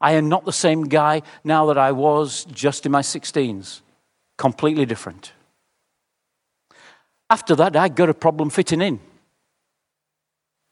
I 0.00 0.12
am 0.12 0.28
not 0.28 0.44
the 0.44 0.52
same 0.52 0.84
guy 0.84 1.22
now 1.42 1.66
that 1.66 1.78
I 1.78 1.92
was 1.92 2.44
just 2.52 2.84
in 2.84 2.92
my 2.92 3.00
16s. 3.00 3.80
Completely 4.36 4.84
different. 4.84 5.32
After 7.30 7.56
that, 7.56 7.74
I 7.74 7.88
got 7.88 8.10
a 8.10 8.14
problem 8.14 8.50
fitting 8.50 8.82
in. 8.82 9.00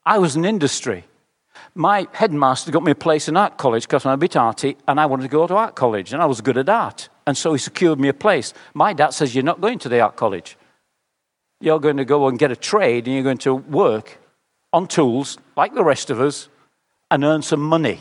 I 0.04 0.18
was 0.18 0.36
in 0.36 0.44
industry. 0.44 1.04
My 1.74 2.06
headmaster 2.12 2.70
got 2.70 2.84
me 2.84 2.92
a 2.92 2.94
place 3.06 3.28
in 3.28 3.36
art 3.36 3.56
college 3.56 3.84
because 3.84 4.04
I'm 4.04 4.12
a 4.12 4.18
bit 4.18 4.36
arty 4.36 4.76
and 4.86 5.00
I 5.00 5.06
wanted 5.06 5.22
to 5.22 5.28
go 5.28 5.46
to 5.46 5.54
art 5.54 5.74
college 5.74 6.12
and 6.12 6.22
I 6.22 6.26
was 6.26 6.42
good 6.42 6.58
at 6.58 6.68
art. 6.68 7.08
And 7.26 7.36
so 7.36 7.52
he 7.52 7.58
secured 7.58 7.98
me 7.98 8.08
a 8.08 8.14
place. 8.14 8.54
My 8.74 8.92
dad 8.92 9.10
says, 9.10 9.34
You're 9.34 9.44
not 9.44 9.60
going 9.60 9.78
to 9.80 9.88
the 9.88 10.00
art 10.00 10.16
college. 10.16 10.56
You're 11.60 11.80
going 11.80 11.96
to 11.96 12.04
go 12.04 12.28
and 12.28 12.38
get 12.38 12.52
a 12.52 12.56
trade 12.56 13.06
and 13.06 13.14
you're 13.14 13.24
going 13.24 13.38
to 13.38 13.54
work 13.54 14.18
on 14.72 14.86
tools, 14.86 15.38
like 15.56 15.74
the 15.74 15.84
rest 15.84 16.10
of 16.10 16.20
us, 16.20 16.48
and 17.10 17.24
earn 17.24 17.42
some 17.42 17.60
money. 17.60 18.00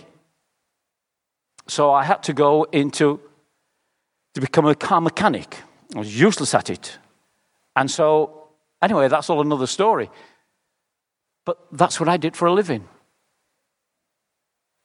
So 1.67 1.91
I 1.91 2.03
had 2.03 2.21
to 2.23 2.33
go 2.33 2.63
into 2.65 3.19
to 4.33 4.41
become 4.41 4.65
a 4.65 4.75
car 4.75 5.01
mechanic. 5.01 5.57
I 5.95 5.99
was 5.99 6.19
useless 6.19 6.53
at 6.53 6.69
it. 6.69 6.99
And 7.75 7.89
so, 7.89 8.49
anyway, 8.81 9.07
that's 9.07 9.29
all 9.29 9.41
another 9.41 9.67
story. 9.67 10.09
But 11.45 11.57
that's 11.71 11.99
what 11.99 12.09
I 12.09 12.17
did 12.17 12.35
for 12.35 12.47
a 12.47 12.53
living. 12.53 12.87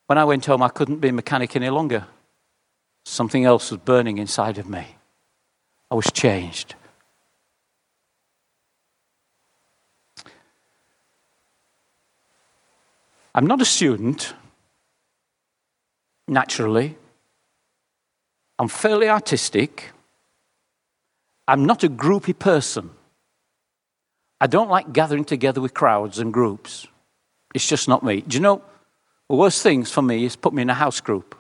When 0.07 0.19
I 0.19 0.25
went 0.25 0.47
home, 0.47 0.63
I 0.63 0.69
couldn't 0.69 1.01
be 1.01 1.09
a 1.09 1.13
mechanic 1.13 1.57
any 1.57 1.71
longer. 1.71 2.07
Something 3.05 3.45
else 3.45 3.71
was 3.71 3.81
burning 3.81 4.19
inside 4.19 4.59
of 4.59 4.69
me. 4.69 4.87
I 5.91 5.95
was 5.95 6.07
changed. 6.13 6.75
I'm 13.35 13.47
not 13.47 13.61
a 13.61 13.65
student, 13.65 14.35
naturally. 16.27 16.97
I'm 18.59 18.69
fairly 18.69 19.09
artistic. 19.09 19.93
I'm 21.47 21.65
not 21.65 21.85
a 21.85 21.89
groupy 21.89 22.39
person. 22.39 22.91
I 24.41 24.47
don't 24.47 24.71
like 24.71 24.93
gathering 24.93 25.25
together 25.25 25.61
with 25.61 25.75
crowds 25.75 26.19
and 26.19 26.33
groups. 26.33 26.87
It's 27.55 27.69
just 27.69 27.89
not 27.89 28.03
me. 28.03 28.23
Do 28.23 28.37
you 28.37 28.43
know, 28.43 28.63
the 29.29 29.37
worst 29.37 29.63
things 29.63 29.91
for 29.91 30.03
me 30.03 30.25
is 30.25 30.37
put 30.37 30.53
me 30.53 30.63
in 30.63 30.71
a 30.71 30.75
house 30.75 31.01
group. 31.01 31.37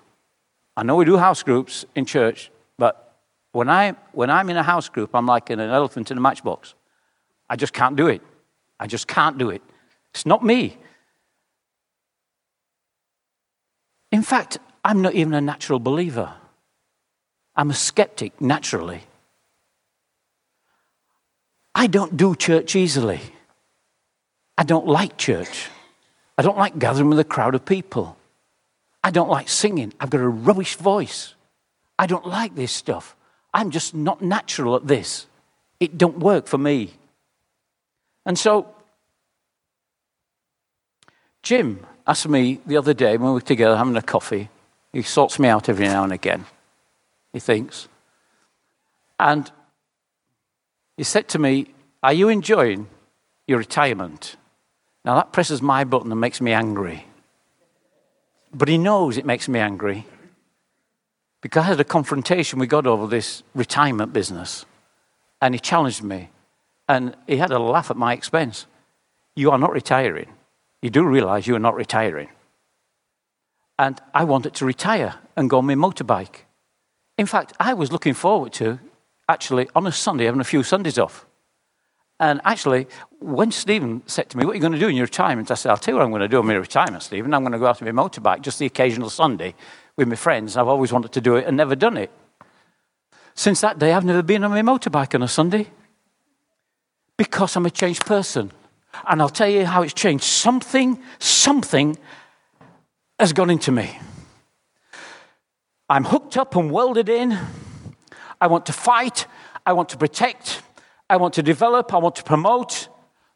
I 0.80 0.82
know 0.82 0.96
we 0.96 1.04
do 1.04 1.18
house 1.18 1.42
groups 1.42 1.84
in 1.94 2.06
church, 2.06 2.50
but 2.78 3.14
when, 3.52 3.68
I, 3.68 3.96
when 4.12 4.30
I'm 4.30 4.48
in 4.48 4.56
a 4.56 4.62
house 4.62 4.88
group, 4.88 5.10
I'm 5.12 5.26
like 5.26 5.50
an 5.50 5.60
elephant 5.60 6.10
in 6.10 6.16
a 6.16 6.22
matchbox. 6.22 6.72
I 7.50 7.56
just 7.56 7.74
can't 7.74 7.96
do 7.96 8.06
it. 8.06 8.22
I 8.78 8.86
just 8.86 9.06
can't 9.06 9.36
do 9.36 9.50
it. 9.50 9.60
It's 10.14 10.24
not 10.24 10.42
me. 10.42 10.78
In 14.10 14.22
fact, 14.22 14.56
I'm 14.82 15.02
not 15.02 15.12
even 15.12 15.34
a 15.34 15.42
natural 15.42 15.80
believer. 15.80 16.32
I'm 17.54 17.68
a 17.68 17.74
skeptic 17.74 18.40
naturally. 18.40 19.02
I 21.74 21.88
don't 21.88 22.16
do 22.16 22.34
church 22.34 22.74
easily. 22.74 23.20
I 24.56 24.62
don't 24.62 24.86
like 24.86 25.18
church. 25.18 25.68
I 26.38 26.42
don't 26.42 26.56
like 26.56 26.78
gathering 26.78 27.10
with 27.10 27.18
a 27.18 27.24
crowd 27.24 27.54
of 27.54 27.66
people. 27.66 28.16
I 29.02 29.10
don't 29.10 29.30
like 29.30 29.48
singing. 29.48 29.92
I've 29.98 30.10
got 30.10 30.20
a 30.20 30.28
rubbish 30.28 30.76
voice. 30.76 31.34
I 31.98 32.06
don't 32.06 32.26
like 32.26 32.54
this 32.54 32.72
stuff. 32.72 33.16
I'm 33.52 33.70
just 33.70 33.94
not 33.94 34.22
natural 34.22 34.76
at 34.76 34.86
this. 34.86 35.26
It 35.80 35.96
don't 35.96 36.18
work 36.18 36.46
for 36.46 36.58
me. 36.58 36.92
And 38.26 38.38
so 38.38 38.66
Jim 41.42 41.86
asked 42.06 42.28
me 42.28 42.60
the 42.66 42.76
other 42.76 42.94
day 42.94 43.16
when 43.16 43.28
we 43.28 43.34
were 43.34 43.40
together 43.40 43.76
having 43.76 43.96
a 43.96 44.02
coffee. 44.02 44.48
He 44.92 45.02
sorts 45.02 45.38
me 45.38 45.48
out 45.48 45.68
every 45.68 45.86
now 45.86 46.04
and 46.04 46.12
again, 46.12 46.46
he 47.32 47.40
thinks. 47.40 47.88
And 49.18 49.50
he 50.96 51.04
said 51.04 51.28
to 51.28 51.38
me, 51.38 51.68
Are 52.02 52.12
you 52.12 52.28
enjoying 52.28 52.88
your 53.46 53.58
retirement? 53.58 54.36
Now 55.04 55.14
that 55.14 55.32
presses 55.32 55.62
my 55.62 55.84
button 55.84 56.12
and 56.12 56.20
makes 56.20 56.40
me 56.40 56.52
angry. 56.52 57.06
But 58.52 58.68
he 58.68 58.78
knows 58.78 59.16
it 59.16 59.24
makes 59.24 59.48
me 59.48 59.60
angry 59.60 60.06
because 61.40 61.64
I 61.64 61.66
had 61.66 61.80
a 61.80 61.84
confrontation 61.84 62.58
we 62.58 62.66
got 62.66 62.86
over 62.86 63.06
this 63.06 63.42
retirement 63.54 64.12
business. 64.12 64.66
And 65.40 65.54
he 65.54 65.60
challenged 65.60 66.02
me. 66.02 66.30
And 66.88 67.16
he 67.26 67.36
had 67.36 67.50
a 67.50 67.58
laugh 67.58 67.90
at 67.90 67.96
my 67.96 68.12
expense. 68.12 68.66
You 69.36 69.50
are 69.50 69.58
not 69.58 69.72
retiring. 69.72 70.28
You 70.82 70.90
do 70.90 71.04
realize 71.04 71.46
you 71.46 71.54
are 71.54 71.60
not 71.60 71.76
retiring. 71.76 72.28
And 73.78 74.00
I 74.12 74.24
wanted 74.24 74.54
to 74.54 74.66
retire 74.66 75.14
and 75.36 75.48
go 75.48 75.58
on 75.58 75.66
my 75.66 75.74
motorbike. 75.74 76.44
In 77.16 77.26
fact, 77.26 77.54
I 77.58 77.72
was 77.74 77.92
looking 77.92 78.14
forward 78.14 78.52
to 78.54 78.78
actually 79.28 79.68
on 79.74 79.86
a 79.86 79.92
Sunday 79.92 80.24
having 80.24 80.40
a 80.40 80.44
few 80.44 80.62
Sundays 80.62 80.98
off. 80.98 81.26
And 82.20 82.42
actually, 82.44 82.86
when 83.18 83.50
Stephen 83.50 84.02
said 84.06 84.28
to 84.28 84.36
me, 84.36 84.44
What 84.44 84.52
are 84.52 84.54
you 84.54 84.60
going 84.60 84.74
to 84.74 84.78
do 84.78 84.88
in 84.88 84.94
your 84.94 85.06
retirement? 85.06 85.50
I 85.50 85.54
said, 85.54 85.70
I'll 85.70 85.78
tell 85.78 85.94
you 85.94 85.96
what 85.96 86.04
I'm 86.04 86.10
going 86.10 86.20
to 86.20 86.28
do 86.28 86.38
in 86.38 86.46
my 86.46 86.54
retirement, 86.54 87.02
Stephen. 87.02 87.32
I'm 87.32 87.40
going 87.40 87.52
to 87.52 87.58
go 87.58 87.66
out 87.66 87.80
on 87.80 87.92
my 87.92 88.02
motorbike 88.02 88.42
just 88.42 88.58
the 88.58 88.66
occasional 88.66 89.08
Sunday 89.08 89.54
with 89.96 90.06
my 90.06 90.16
friends. 90.16 90.56
I've 90.58 90.68
always 90.68 90.92
wanted 90.92 91.12
to 91.12 91.20
do 91.22 91.36
it 91.36 91.46
and 91.46 91.56
never 91.56 91.74
done 91.74 91.96
it. 91.96 92.10
Since 93.34 93.62
that 93.62 93.78
day, 93.78 93.94
I've 93.94 94.04
never 94.04 94.22
been 94.22 94.44
on 94.44 94.50
my 94.50 94.60
motorbike 94.60 95.14
on 95.14 95.22
a 95.22 95.28
Sunday 95.28 95.68
because 97.16 97.56
I'm 97.56 97.64
a 97.64 97.70
changed 97.70 98.04
person. 98.04 98.52
And 99.08 99.22
I'll 99.22 99.30
tell 99.30 99.48
you 99.48 99.64
how 99.64 99.82
it's 99.82 99.94
changed. 99.94 100.24
Something, 100.24 101.02
something 101.18 101.96
has 103.18 103.32
gone 103.32 103.48
into 103.48 103.72
me. 103.72 103.98
I'm 105.88 106.04
hooked 106.04 106.36
up 106.36 106.54
and 106.54 106.70
welded 106.70 107.08
in. 107.08 107.38
I 108.40 108.46
want 108.46 108.66
to 108.66 108.74
fight. 108.74 109.26
I 109.64 109.72
want 109.72 109.88
to 109.90 109.96
protect. 109.96 110.62
I 111.10 111.16
want 111.16 111.34
to 111.34 111.42
develop. 111.42 111.92
I 111.92 111.98
want 111.98 112.16
to 112.16 112.22
promote 112.22 112.88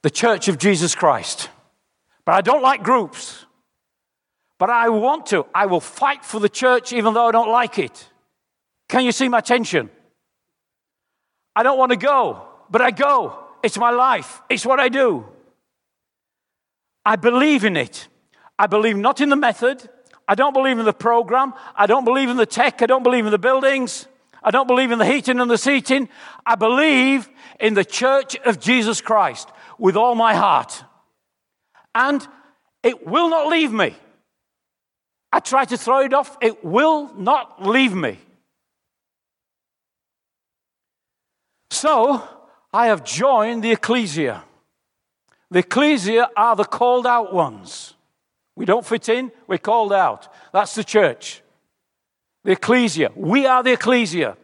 the 0.02 0.10
church 0.10 0.46
of 0.46 0.58
Jesus 0.58 0.94
Christ. 0.94 1.50
But 2.24 2.36
I 2.36 2.40
don't 2.40 2.62
like 2.62 2.84
groups. 2.84 3.44
But 4.60 4.70
I 4.70 4.88
want 4.90 5.26
to. 5.26 5.44
I 5.52 5.66
will 5.66 5.80
fight 5.80 6.24
for 6.24 6.38
the 6.38 6.48
church 6.48 6.92
even 6.92 7.14
though 7.14 7.26
I 7.26 7.32
don't 7.32 7.50
like 7.50 7.78
it. 7.80 8.08
Can 8.88 9.04
you 9.04 9.10
see 9.10 9.28
my 9.28 9.40
tension? 9.40 9.90
I 11.56 11.64
don't 11.64 11.76
want 11.76 11.90
to 11.90 11.96
go, 11.96 12.46
but 12.70 12.80
I 12.80 12.92
go. 12.92 13.38
It's 13.62 13.78
my 13.78 13.90
life, 13.90 14.42
it's 14.48 14.64
what 14.64 14.78
I 14.78 14.88
do. 14.88 15.26
I 17.04 17.16
believe 17.16 17.64
in 17.64 17.76
it. 17.76 18.08
I 18.58 18.66
believe 18.66 18.96
not 18.96 19.20
in 19.20 19.30
the 19.30 19.36
method. 19.36 19.88
I 20.28 20.34
don't 20.34 20.52
believe 20.52 20.78
in 20.78 20.84
the 20.84 20.92
program. 20.92 21.52
I 21.74 21.86
don't 21.86 22.04
believe 22.04 22.30
in 22.30 22.36
the 22.36 22.46
tech. 22.46 22.82
I 22.82 22.86
don't 22.86 23.02
believe 23.02 23.26
in 23.26 23.32
the 23.32 23.38
buildings. 23.38 24.06
I 24.44 24.50
don't 24.50 24.68
believe 24.68 24.92
in 24.92 24.98
the 24.98 25.06
heating 25.06 25.40
and 25.40 25.50
the 25.50 25.56
seating. 25.56 26.08
I 26.44 26.54
believe 26.54 27.28
in 27.58 27.72
the 27.72 27.84
church 27.84 28.36
of 28.44 28.60
Jesus 28.60 29.00
Christ 29.00 29.48
with 29.78 29.96
all 29.96 30.14
my 30.14 30.34
heart. 30.34 30.84
And 31.94 32.26
it 32.82 33.06
will 33.06 33.30
not 33.30 33.48
leave 33.48 33.72
me. 33.72 33.96
I 35.32 35.40
try 35.40 35.64
to 35.64 35.78
throw 35.78 36.00
it 36.00 36.12
off, 36.12 36.36
it 36.42 36.62
will 36.64 37.12
not 37.14 37.66
leave 37.66 37.94
me. 37.94 38.18
So 41.70 42.22
I 42.72 42.86
have 42.88 43.02
joined 43.02 43.64
the 43.64 43.72
ecclesia. 43.72 44.44
The 45.50 45.60
ecclesia 45.60 46.28
are 46.36 46.54
the 46.54 46.64
called 46.64 47.06
out 47.06 47.32
ones. 47.32 47.94
We 48.56 48.64
don't 48.64 48.86
fit 48.86 49.08
in, 49.08 49.32
we're 49.46 49.58
called 49.58 49.92
out. 49.92 50.32
That's 50.52 50.74
the 50.74 50.84
church. 50.84 51.42
The 52.44 52.52
ecclesia. 52.52 53.10
We 53.16 53.46
are 53.46 53.62
the 53.62 53.72
ecclesia. 53.72 54.36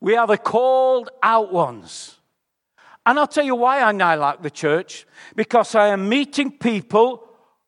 We 0.00 0.16
are 0.16 0.26
the 0.26 0.38
called 0.38 1.10
out 1.22 1.52
ones. 1.52 2.18
And 3.04 3.18
I'll 3.18 3.26
tell 3.26 3.44
you 3.44 3.54
why 3.54 3.80
I 3.80 3.92
now 3.92 4.18
like 4.18 4.42
the 4.42 4.50
church 4.50 5.06
because 5.34 5.74
I 5.74 5.88
am 5.88 6.08
meeting 6.08 6.52
people 6.52 7.26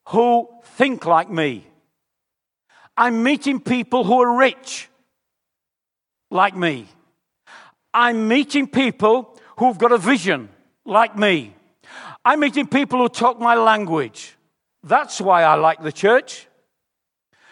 who 0.09 0.49
think 0.63 1.07
like 1.07 1.31
me. 1.31 1.67
I'm 2.97 3.23
meeting 3.23 3.61
people 3.61 4.05
who 4.05 4.21
are 4.21 4.37
rich 4.37 4.91
like 6.31 6.55
me. 6.55 6.87
I'm 7.95 8.29
meeting 8.29 8.69
people 8.69 9.39
who've 9.59 9.79
got 9.79 9.93
a 9.93 9.99
vision 9.99 10.51
like 10.85 11.17
me. 11.17 11.55
I'm 12.25 12.41
meeting 12.41 12.67
people 12.67 12.99
who 12.99 13.09
talk 13.09 13.41
my 13.41 13.55
language. 13.55 14.37
That's 14.83 15.21
why 15.21 15.43
I 15.43 15.55
like 15.55 15.83
the 15.83 15.93
church. 15.93 16.47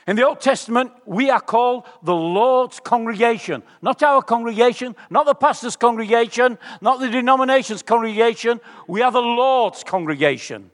In 0.09 0.16
the 0.16 0.27
Old 0.27 0.40
Testament, 0.40 0.90
we 1.05 1.29
are 1.29 1.40
called 1.40 1.85
the 2.03 2.14
Lord's 2.14 2.81
congregation. 2.81 3.62
Not 3.83 4.03
our 4.03 4.23
congregation, 4.23 4.97
not 5.11 5.27
the 5.27 5.35
pastor's 5.35 5.77
congregation, 5.77 6.57
not 6.81 6.99
the 6.99 7.11
denomination's 7.11 7.83
congregation. 7.83 8.59
We 8.87 9.03
are 9.03 9.12
the 9.12 9.21
Lord's 9.21 9.85
congregation. 9.85 10.71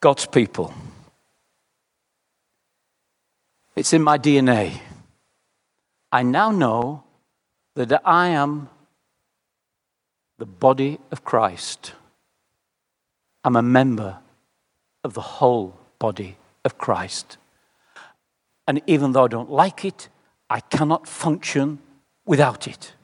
God's 0.00 0.26
people. 0.26 0.74
It's 3.76 3.92
in 3.92 4.02
my 4.02 4.18
DNA. 4.18 4.80
I 6.10 6.24
now 6.24 6.50
know 6.50 7.04
that 7.76 8.02
I 8.04 8.30
am 8.30 8.68
the 10.38 10.46
body 10.46 10.98
of 11.12 11.24
Christ. 11.24 11.92
I'm 13.44 13.56
a 13.56 13.62
member 13.62 14.18
of 15.04 15.14
the 15.14 15.20
whole 15.20 15.78
body 15.98 16.36
of 16.64 16.78
Christ. 16.78 17.38
And 18.66 18.80
even 18.86 19.12
though 19.12 19.24
I 19.24 19.28
don't 19.28 19.50
like 19.50 19.84
it, 19.84 20.08
I 20.48 20.60
cannot 20.60 21.08
function 21.08 21.78
without 22.24 22.68
it. 22.68 22.94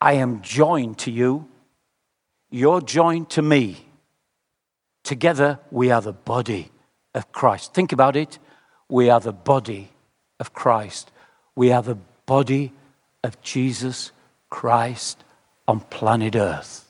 I 0.00 0.12
am 0.14 0.42
joined 0.42 0.98
to 0.98 1.10
you, 1.10 1.48
you're 2.50 2.80
joined 2.80 3.30
to 3.30 3.42
me. 3.42 3.76
Together, 5.02 5.58
we 5.70 5.90
are 5.90 6.00
the 6.00 6.12
body 6.12 6.70
of 7.14 7.32
Christ. 7.32 7.74
Think 7.74 7.92
about 7.92 8.14
it. 8.14 8.38
We 8.88 9.10
are 9.10 9.20
the 9.20 9.32
body 9.32 9.90
of 10.38 10.52
Christ. 10.52 11.10
We 11.56 11.72
are 11.72 11.82
the 11.82 11.98
body 12.26 12.72
of 13.24 13.40
Jesus 13.42 14.12
Christ 14.50 15.24
on 15.66 15.80
planet 15.80 16.36
Earth. 16.36 16.87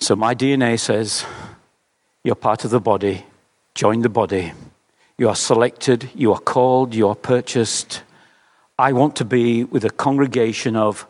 So 0.00 0.14
my 0.14 0.34
DNA 0.34 0.78
says, 0.78 1.24
You're 2.22 2.34
part 2.34 2.64
of 2.64 2.70
the 2.70 2.80
body, 2.80 3.24
join 3.74 4.02
the 4.02 4.08
body. 4.08 4.52
You 5.18 5.28
are 5.28 5.36
selected, 5.36 6.10
you 6.14 6.32
are 6.32 6.38
called, 6.38 6.94
you 6.94 7.08
are 7.08 7.16
purchased. 7.16 8.02
I 8.78 8.92
want 8.92 9.16
to 9.16 9.24
be 9.24 9.64
with 9.64 9.84
a 9.84 9.90
congregation 9.90 10.76
of 10.76 11.06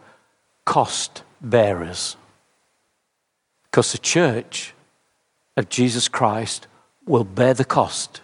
cost 0.65 1.23
bearers. 1.43 2.17
Because 3.65 3.93
the 3.93 3.99
church 3.99 4.73
of 5.59 5.69
Jesus 5.69 6.09
Christ 6.09 6.67
will 7.07 7.25
bear 7.25 7.53
the 7.53 7.67
cost 7.67 8.23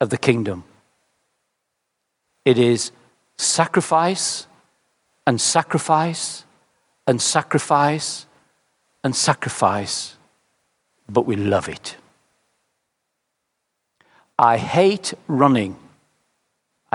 of 0.00 0.08
the 0.08 0.18
kingdom. 0.18 0.64
It 2.46 2.58
is 2.58 2.92
sacrifice 3.36 4.46
and 5.26 5.38
sacrifice 5.38 6.44
and 7.06 7.20
sacrifice 7.20 8.26
and 9.06 9.16
sacrifice, 9.16 10.16
but 11.08 11.24
we 11.24 11.36
love 11.36 11.68
it. 11.70 11.96
I 14.38 14.58
hate 14.58 15.14
running 15.26 15.76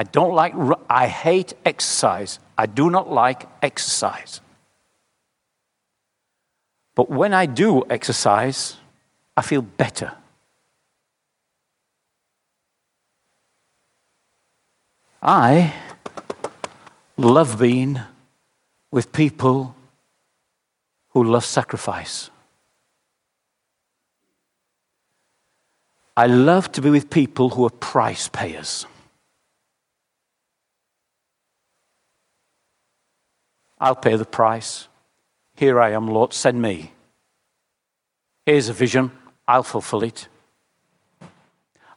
I 0.01 0.03
don't 0.03 0.33
like, 0.33 0.53
I 0.89 1.07
hate 1.07 1.53
exercise. 1.65 2.39
I 2.57 2.65
do 2.65 2.89
not 2.89 3.11
like 3.11 3.47
exercise. 3.61 4.41
But 6.95 7.09
when 7.09 7.33
I 7.33 7.45
do 7.45 7.83
exercise, 7.89 8.77
I 9.35 9.41
feel 9.41 9.61
better. 9.61 10.13
I 15.21 15.73
love 17.15 17.59
being 17.59 17.99
with 18.91 19.11
people 19.11 19.75
who 21.11 21.23
loves 21.23 21.45
sacrifice. 21.45 22.29
I 26.15 26.27
love 26.27 26.71
to 26.73 26.81
be 26.81 26.89
with 26.89 27.09
people 27.09 27.49
who 27.49 27.65
are 27.65 27.69
price 27.69 28.27
payers. 28.27 28.85
I'll 33.79 33.95
pay 33.95 34.15
the 34.15 34.25
price. 34.25 34.87
Here 35.55 35.79
I 35.79 35.91
am, 35.91 36.07
Lord, 36.07 36.33
send 36.33 36.61
me. 36.61 36.91
Here's 38.45 38.69
a 38.69 38.73
vision, 38.73 39.11
I'll 39.47 39.63
fulfill 39.63 40.03
it. 40.03 40.27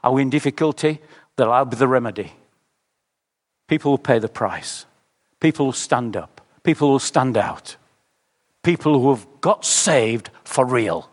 Are 0.02 0.12
we 0.12 0.22
in 0.22 0.30
difficulty? 0.30 1.00
Then 1.36 1.48
I'll 1.48 1.64
be 1.64 1.76
the 1.76 1.88
remedy. 1.88 2.32
People 3.66 3.92
will 3.92 3.98
pay 3.98 4.18
the 4.18 4.28
price. 4.28 4.86
People 5.40 5.66
will 5.66 5.72
stand 5.72 6.16
up. 6.16 6.40
People 6.62 6.90
will 6.90 6.98
stand 6.98 7.36
out. 7.36 7.76
People 8.64 8.98
who 9.00 9.10
have 9.10 9.26
got 9.40 9.64
saved 9.64 10.30
for 10.42 10.64
real. 10.64 11.08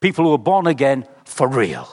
People 0.00 0.26
who 0.26 0.34
are 0.34 0.38
born 0.38 0.66
again 0.66 1.06
for 1.24 1.48
real. 1.48 1.88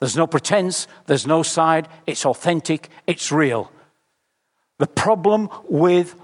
There's 0.00 0.16
no 0.16 0.26
pretense, 0.26 0.88
there's 1.06 1.26
no 1.26 1.42
side, 1.42 1.88
it's 2.06 2.26
authentic, 2.26 2.88
it's 3.06 3.30
real. 3.30 3.70
The 4.78 4.86
problem 4.86 5.48
with 5.68 6.14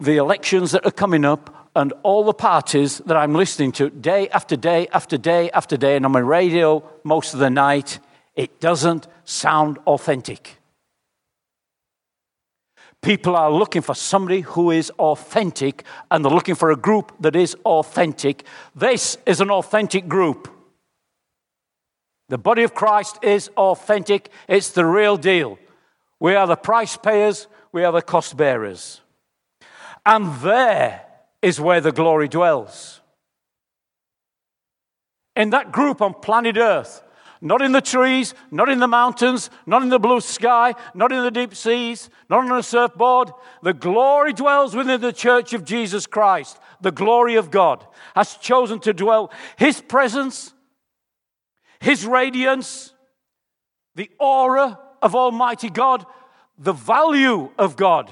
the 0.00 0.16
elections 0.16 0.70
that 0.72 0.86
are 0.86 0.92
coming 0.92 1.24
up 1.24 1.70
and 1.74 1.92
all 2.02 2.24
the 2.24 2.32
parties 2.34 2.98
that 3.06 3.16
I'm 3.16 3.34
listening 3.34 3.72
to 3.72 3.90
day 3.90 4.28
after 4.28 4.56
day 4.56 4.88
after 4.92 5.18
day 5.18 5.50
after 5.50 5.76
day, 5.76 5.96
and 5.96 6.04
on 6.04 6.12
my 6.12 6.20
radio 6.20 6.82
most 7.04 7.34
of 7.34 7.40
the 7.40 7.50
night, 7.50 7.98
it 8.34 8.60
doesn't 8.60 9.06
sound 9.24 9.78
authentic. 9.86 10.61
People 13.00 13.34
are 13.34 13.50
looking 13.50 13.82
for 13.82 13.94
somebody 13.94 14.42
who 14.42 14.70
is 14.70 14.90
authentic, 14.98 15.84
and 16.10 16.24
they're 16.24 16.32
looking 16.32 16.54
for 16.54 16.70
a 16.70 16.76
group 16.76 17.12
that 17.20 17.34
is 17.34 17.56
authentic. 17.64 18.44
This 18.74 19.18
is 19.26 19.40
an 19.40 19.50
authentic 19.50 20.06
group. 20.06 20.48
The 22.28 22.38
body 22.38 22.62
of 22.62 22.74
Christ 22.74 23.18
is 23.22 23.50
authentic, 23.56 24.30
it's 24.48 24.70
the 24.70 24.86
real 24.86 25.16
deal. 25.16 25.58
We 26.20 26.34
are 26.34 26.46
the 26.46 26.56
price 26.56 26.96
payers, 26.96 27.46
we 27.72 27.84
are 27.84 27.92
the 27.92 28.02
cost 28.02 28.36
bearers. 28.36 29.00
And 30.06 30.40
there 30.40 31.02
is 31.42 31.60
where 31.60 31.80
the 31.80 31.92
glory 31.92 32.28
dwells. 32.28 33.00
In 35.34 35.50
that 35.50 35.72
group 35.72 36.00
on 36.00 36.14
planet 36.14 36.56
Earth, 36.56 37.02
not 37.42 37.60
in 37.60 37.72
the 37.72 37.82
trees, 37.82 38.34
not 38.50 38.70
in 38.70 38.78
the 38.78 38.88
mountains, 38.88 39.50
not 39.66 39.82
in 39.82 39.90
the 39.90 39.98
blue 39.98 40.20
sky, 40.20 40.74
not 40.94 41.12
in 41.12 41.22
the 41.22 41.30
deep 41.30 41.54
seas, 41.54 42.08
not 42.30 42.44
on 42.50 42.58
a 42.58 42.62
surfboard. 42.62 43.32
The 43.62 43.74
glory 43.74 44.32
dwells 44.32 44.74
within 44.74 45.00
the 45.00 45.12
church 45.12 45.52
of 45.52 45.64
Jesus 45.64 46.06
Christ. 46.06 46.58
The 46.80 46.92
glory 46.92 47.34
of 47.34 47.50
God 47.50 47.86
has 48.14 48.36
chosen 48.36 48.80
to 48.80 48.94
dwell. 48.94 49.30
His 49.58 49.80
presence, 49.82 50.54
His 51.80 52.06
radiance, 52.06 52.94
the 53.94 54.10
aura 54.18 54.78
of 55.02 55.14
Almighty 55.14 55.68
God, 55.68 56.06
the 56.56 56.72
value 56.72 57.50
of 57.58 57.76
God 57.76 58.10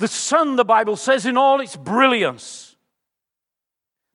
the 0.00 0.08
Son, 0.08 0.56
the 0.56 0.64
Bible 0.64 0.96
says, 0.96 1.26
in 1.26 1.36
all 1.36 1.60
its 1.60 1.76
brilliance, 1.76 2.74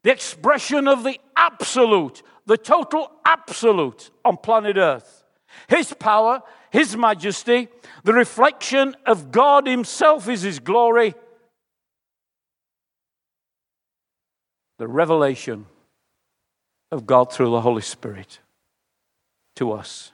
the 0.04 0.12
expression 0.12 0.88
of 0.88 1.04
the 1.04 1.20
absolute, 1.36 2.24
the 2.46 2.58
total 2.58 3.12
absolute 3.26 4.12
on 4.24 4.38
planet 4.38 4.78
Earth. 4.78 5.24
His 5.68 5.94
power, 5.94 6.42
His 6.72 6.96
majesty, 6.96 7.70
the 8.04 8.14
reflection 8.14 8.96
of 9.06 9.32
God 9.32 9.68
Himself 9.68 10.28
is 10.30 10.42
His 10.42 10.60
glory. 10.60 11.16
The 14.78 14.88
revelation 14.88 15.66
of 16.92 17.06
God 17.06 17.32
through 17.32 17.52
the 17.52 17.62
Holy 17.62 17.82
Spirit 17.82 18.40
to 19.56 19.72
us. 19.72 20.12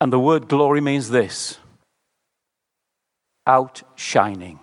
And 0.00 0.12
the 0.12 0.20
word 0.20 0.48
glory 0.48 0.80
means 0.80 1.08
this 1.08 1.58
outshining. 3.46 4.60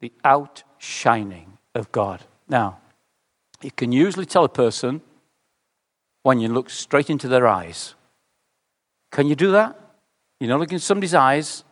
The 0.00 0.12
outshining 0.24 1.58
of 1.74 1.90
God. 1.92 2.22
Now, 2.48 2.78
you 3.62 3.70
can 3.70 3.92
usually 3.92 4.26
tell 4.26 4.44
a 4.44 4.48
person 4.48 5.00
when 6.22 6.40
you 6.40 6.48
look 6.48 6.70
straight 6.70 7.10
into 7.10 7.28
their 7.28 7.46
eyes. 7.46 7.94
Can 9.10 9.26
you 9.26 9.34
do 9.34 9.52
that? 9.52 9.78
You 10.38 10.48
know, 10.48 10.56
look 10.56 10.72
into 10.72 10.84
somebody's 10.84 11.14
eyes, 11.14 11.64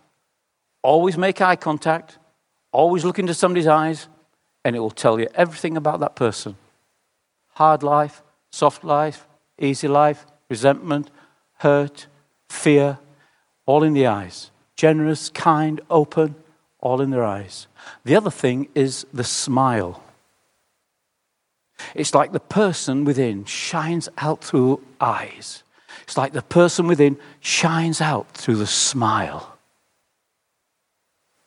always 0.83 1.16
make 1.16 1.40
eye 1.40 1.57
contact, 1.57 2.18
always 2.72 3.05
look 3.05 3.18
into 3.18 3.35
somebody's 3.35 3.66
eyes, 3.66 4.09
and 4.64 4.77
it 4.77 4.81
will 4.81 4.90
tell 4.90 5.18
you 5.18 5.29
everything 5.35 5.77
about 5.77 6.01
that 6.01 6.16
person 6.16 6.57
hard 7.55 7.83
life, 7.83 8.22
soft 8.53 8.85
life, 8.85 9.27
easy 9.59 9.88
life, 9.88 10.24
resentment, 10.48 11.11
hurt, 11.59 12.07
fear, 12.48 12.98
all 13.66 13.83
in 13.83 13.94
the 13.94 14.07
eyes 14.07 14.51
generous, 14.77 15.29
kind, 15.31 15.81
open, 15.90 16.37
all 16.79 17.01
in 17.01 17.11
their 17.11 17.24
eyes. 17.24 17.66
The 18.05 18.14
other 18.14 18.31
thing 18.31 18.68
is 18.77 19.05
the 19.12 19.24
smile. 19.24 20.05
It's 21.94 22.14
like 22.14 22.32
the 22.32 22.40
person 22.40 23.04
within 23.04 23.44
shines 23.44 24.08
out 24.18 24.42
through 24.42 24.82
eyes. 25.00 25.62
It's 26.02 26.16
like 26.16 26.32
the 26.32 26.42
person 26.42 26.86
within 26.86 27.18
shines 27.40 28.00
out 28.00 28.30
through 28.32 28.56
the 28.56 28.66
smile. 28.66 29.58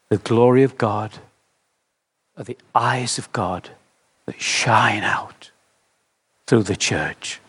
The 0.10 0.18
glory 0.18 0.64
of 0.64 0.78
God 0.78 1.12
are 2.38 2.44
the 2.44 2.58
eyes 2.76 3.18
of 3.18 3.32
God 3.32 3.70
that 4.26 4.42
shine 4.42 5.04
out 5.04 5.52
through 6.48 6.64
the 6.64 6.76
church. 6.76 7.40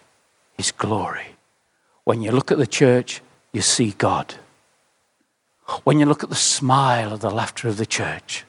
His 0.56 0.70
glory. 0.70 1.36
When 2.04 2.22
you 2.22 2.30
look 2.30 2.52
at 2.52 2.58
the 2.58 2.66
church, 2.66 3.20
you 3.52 3.62
see 3.62 3.92
God. 3.92 4.34
When 5.84 5.98
you 5.98 6.06
look 6.06 6.22
at 6.22 6.30
the 6.30 6.34
smile 6.34 7.12
of 7.12 7.20
the 7.20 7.30
laughter 7.30 7.68
of 7.68 7.76
the 7.76 7.86
church, 7.86 8.44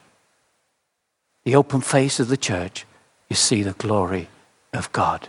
the 1.44 1.54
open 1.54 1.80
face 1.80 2.20
of 2.20 2.28
the 2.28 2.36
church, 2.36 2.86
you 3.34 3.36
see 3.36 3.64
the 3.64 3.72
glory 3.72 4.28
of 4.72 4.92
God. 4.92 5.28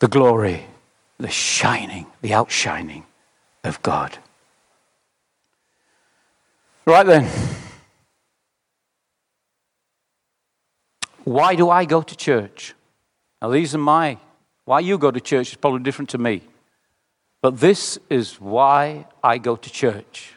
The 0.00 0.08
glory, 0.08 0.66
the 1.16 1.28
shining, 1.28 2.06
the 2.22 2.34
outshining 2.34 3.04
of 3.62 3.80
God. 3.82 4.18
Right 6.86 7.06
then. 7.06 7.30
Why 11.22 11.54
do 11.54 11.70
I 11.70 11.84
go 11.84 12.02
to 12.02 12.16
church? 12.16 12.74
Now, 13.40 13.50
these 13.50 13.76
are 13.76 13.84
my. 13.96 14.18
Why 14.64 14.80
you 14.80 14.98
go 14.98 15.12
to 15.12 15.20
church 15.20 15.50
is 15.50 15.54
probably 15.54 15.84
different 15.84 16.10
to 16.10 16.18
me. 16.18 16.42
But 17.42 17.60
this 17.60 17.96
is 18.10 18.40
why 18.40 19.06
I 19.22 19.38
go 19.38 19.54
to 19.54 19.70
church 19.70 20.32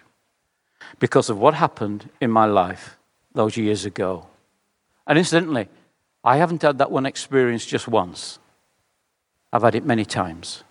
because 1.00 1.32
of 1.32 1.40
what 1.40 1.56
happened 1.56 2.12
in 2.22 2.30
my 2.30 2.46
life 2.46 2.97
those 3.38 3.56
years 3.56 3.86
ago. 3.86 4.28
And 5.06 5.18
incidentally, 5.18 5.70
I 6.24 6.38
haven't 6.38 6.64
had 6.64 6.80
that 6.80 6.92
one 6.92 7.06
experience 7.06 7.66
just 7.66 7.88
once, 7.88 8.40
I've 9.54 9.62
had 9.62 9.76
it 9.76 9.86
many 9.86 10.04
times. 10.04 10.64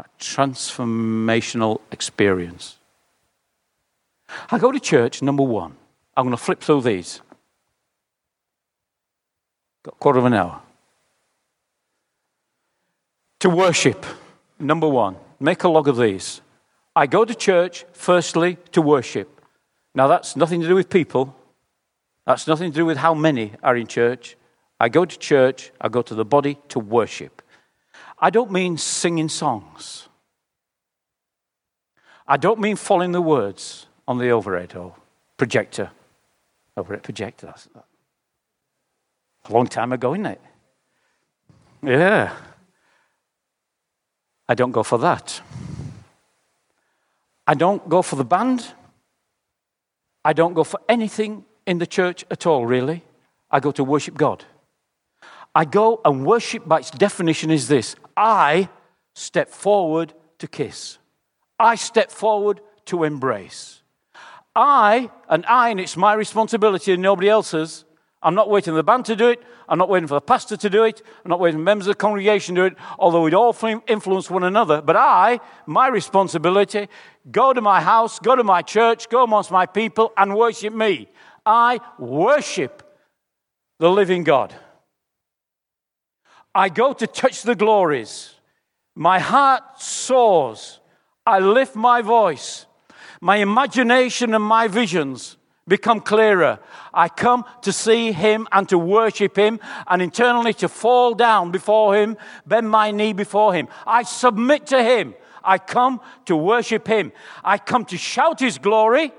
A 0.00 0.04
transformational 0.18 1.80
experience. 1.92 2.78
I 4.50 4.58
go 4.58 4.72
to 4.72 4.80
church, 4.80 5.22
number 5.22 5.44
one. 5.44 5.76
I'm 6.16 6.24
going 6.24 6.36
to 6.36 6.42
flip 6.42 6.60
through 6.60 6.82
these. 6.82 7.20
Got 9.84 9.94
a 9.94 9.98
quarter 9.98 10.18
of 10.18 10.24
an 10.24 10.34
hour. 10.34 10.60
To 13.40 13.50
worship, 13.50 14.04
number 14.58 14.88
one. 14.88 15.16
Make 15.38 15.62
a 15.62 15.68
log 15.68 15.86
of 15.86 15.96
these. 15.96 16.40
I 16.96 17.06
go 17.06 17.24
to 17.24 17.34
church, 17.34 17.84
firstly, 17.92 18.58
to 18.72 18.82
worship. 18.82 19.40
Now, 19.94 20.08
that's 20.08 20.34
nothing 20.34 20.60
to 20.62 20.66
do 20.66 20.74
with 20.74 20.90
people. 20.90 21.37
That's 22.28 22.46
nothing 22.46 22.70
to 22.72 22.76
do 22.76 22.84
with 22.84 22.98
how 22.98 23.14
many 23.14 23.54
are 23.62 23.74
in 23.74 23.86
church. 23.86 24.36
I 24.78 24.90
go 24.90 25.06
to 25.06 25.18
church, 25.18 25.72
I 25.80 25.88
go 25.88 26.02
to 26.02 26.14
the 26.14 26.26
body 26.26 26.58
to 26.68 26.78
worship. 26.78 27.40
I 28.18 28.28
don't 28.28 28.52
mean 28.52 28.76
singing 28.76 29.30
songs. 29.30 30.10
I 32.26 32.36
don't 32.36 32.60
mean 32.60 32.76
following 32.76 33.12
the 33.12 33.22
words 33.22 33.86
on 34.06 34.18
the 34.18 34.28
overhead 34.28 34.76
or 34.76 34.94
projector. 35.38 35.90
Overhead 36.76 37.02
projector. 37.02 37.46
That's 37.46 37.68
a 37.74 39.50
long 39.50 39.66
time 39.66 39.94
ago, 39.94 40.12
isn't 40.12 40.26
it? 40.26 40.40
Yeah. 41.82 42.36
I 44.46 44.54
don't 44.54 44.72
go 44.72 44.82
for 44.82 44.98
that. 44.98 45.40
I 47.46 47.54
don't 47.54 47.88
go 47.88 48.02
for 48.02 48.16
the 48.16 48.24
band. 48.24 48.74
I 50.22 50.34
don't 50.34 50.52
go 50.52 50.62
for 50.62 50.78
anything 50.90 51.46
in 51.68 51.78
the 51.78 51.86
church 51.86 52.24
at 52.30 52.46
all, 52.46 52.66
really. 52.66 53.04
I 53.50 53.60
go 53.60 53.70
to 53.72 53.84
worship 53.84 54.16
God. 54.16 54.44
I 55.54 55.64
go 55.64 56.00
and 56.04 56.24
worship 56.24 56.66
by 56.66 56.78
its 56.78 56.90
definition 56.90 57.50
is 57.50 57.68
this 57.68 57.94
I 58.16 58.68
step 59.14 59.50
forward 59.50 60.14
to 60.38 60.48
kiss, 60.48 60.98
I 61.58 61.74
step 61.76 62.10
forward 62.10 62.60
to 62.86 63.04
embrace. 63.04 63.82
I, 64.56 65.10
and 65.28 65.46
I, 65.46 65.68
and 65.68 65.78
it's 65.78 65.96
my 65.96 66.14
responsibility 66.14 66.92
and 66.92 67.02
nobody 67.02 67.28
else's, 67.28 67.84
I'm 68.22 68.34
not 68.34 68.50
waiting 68.50 68.72
for 68.72 68.76
the 68.76 68.82
band 68.82 69.04
to 69.04 69.14
do 69.14 69.28
it. 69.28 69.40
I'm 69.68 69.78
not 69.78 69.88
waiting 69.88 70.08
for 70.08 70.14
the 70.14 70.20
pastor 70.20 70.56
to 70.56 70.70
do 70.70 70.82
it. 70.82 71.02
I'm 71.24 71.28
not 71.28 71.38
waiting 71.38 71.60
for 71.60 71.62
members 71.62 71.86
of 71.86 71.92
the 71.92 71.98
congregation 71.98 72.54
to 72.56 72.62
do 72.62 72.66
it, 72.66 72.76
although 72.98 73.22
we'd 73.22 73.34
all 73.34 73.54
influence 73.86 74.30
one 74.30 74.42
another. 74.42 74.80
But 74.80 74.96
I, 74.96 75.38
my 75.66 75.88
responsibility, 75.88 76.88
go 77.30 77.52
to 77.52 77.60
my 77.60 77.80
house, 77.80 78.18
go 78.18 78.34
to 78.34 78.42
my 78.42 78.62
church, 78.62 79.08
go 79.08 79.22
amongst 79.22 79.50
my 79.50 79.66
people 79.66 80.12
and 80.16 80.34
worship 80.34 80.74
me. 80.74 81.08
I 81.48 81.80
worship 81.98 82.82
the 83.78 83.90
living 83.90 84.22
God. 84.22 84.54
I 86.54 86.68
go 86.68 86.92
to 86.92 87.06
touch 87.06 87.42
the 87.42 87.54
glories. 87.54 88.34
My 88.94 89.18
heart 89.18 89.80
soars. 89.80 90.80
I 91.24 91.38
lift 91.38 91.74
my 91.74 92.02
voice. 92.02 92.66
My 93.22 93.36
imagination 93.36 94.34
and 94.34 94.44
my 94.44 94.68
visions 94.68 95.38
become 95.66 96.00
clearer. 96.00 96.58
I 96.92 97.08
come 97.08 97.44
to 97.62 97.72
see 97.72 98.12
him 98.12 98.46
and 98.52 98.68
to 98.68 98.78
worship 98.78 99.36
him 99.36 99.58
and 99.86 100.02
internally 100.02 100.52
to 100.54 100.68
fall 100.68 101.14
down 101.14 101.50
before 101.50 101.96
him, 101.96 102.18
bend 102.46 102.68
my 102.68 102.90
knee 102.90 103.14
before 103.14 103.54
him. 103.54 103.68
I 103.86 104.02
submit 104.02 104.66
to 104.66 104.82
him. 104.82 105.14
I 105.42 105.56
come 105.56 106.00
to 106.26 106.36
worship 106.36 106.86
him. 106.86 107.12
I 107.42 107.56
come 107.56 107.86
to 107.86 107.96
shout 107.96 108.40
his 108.40 108.58
glory 108.58 109.12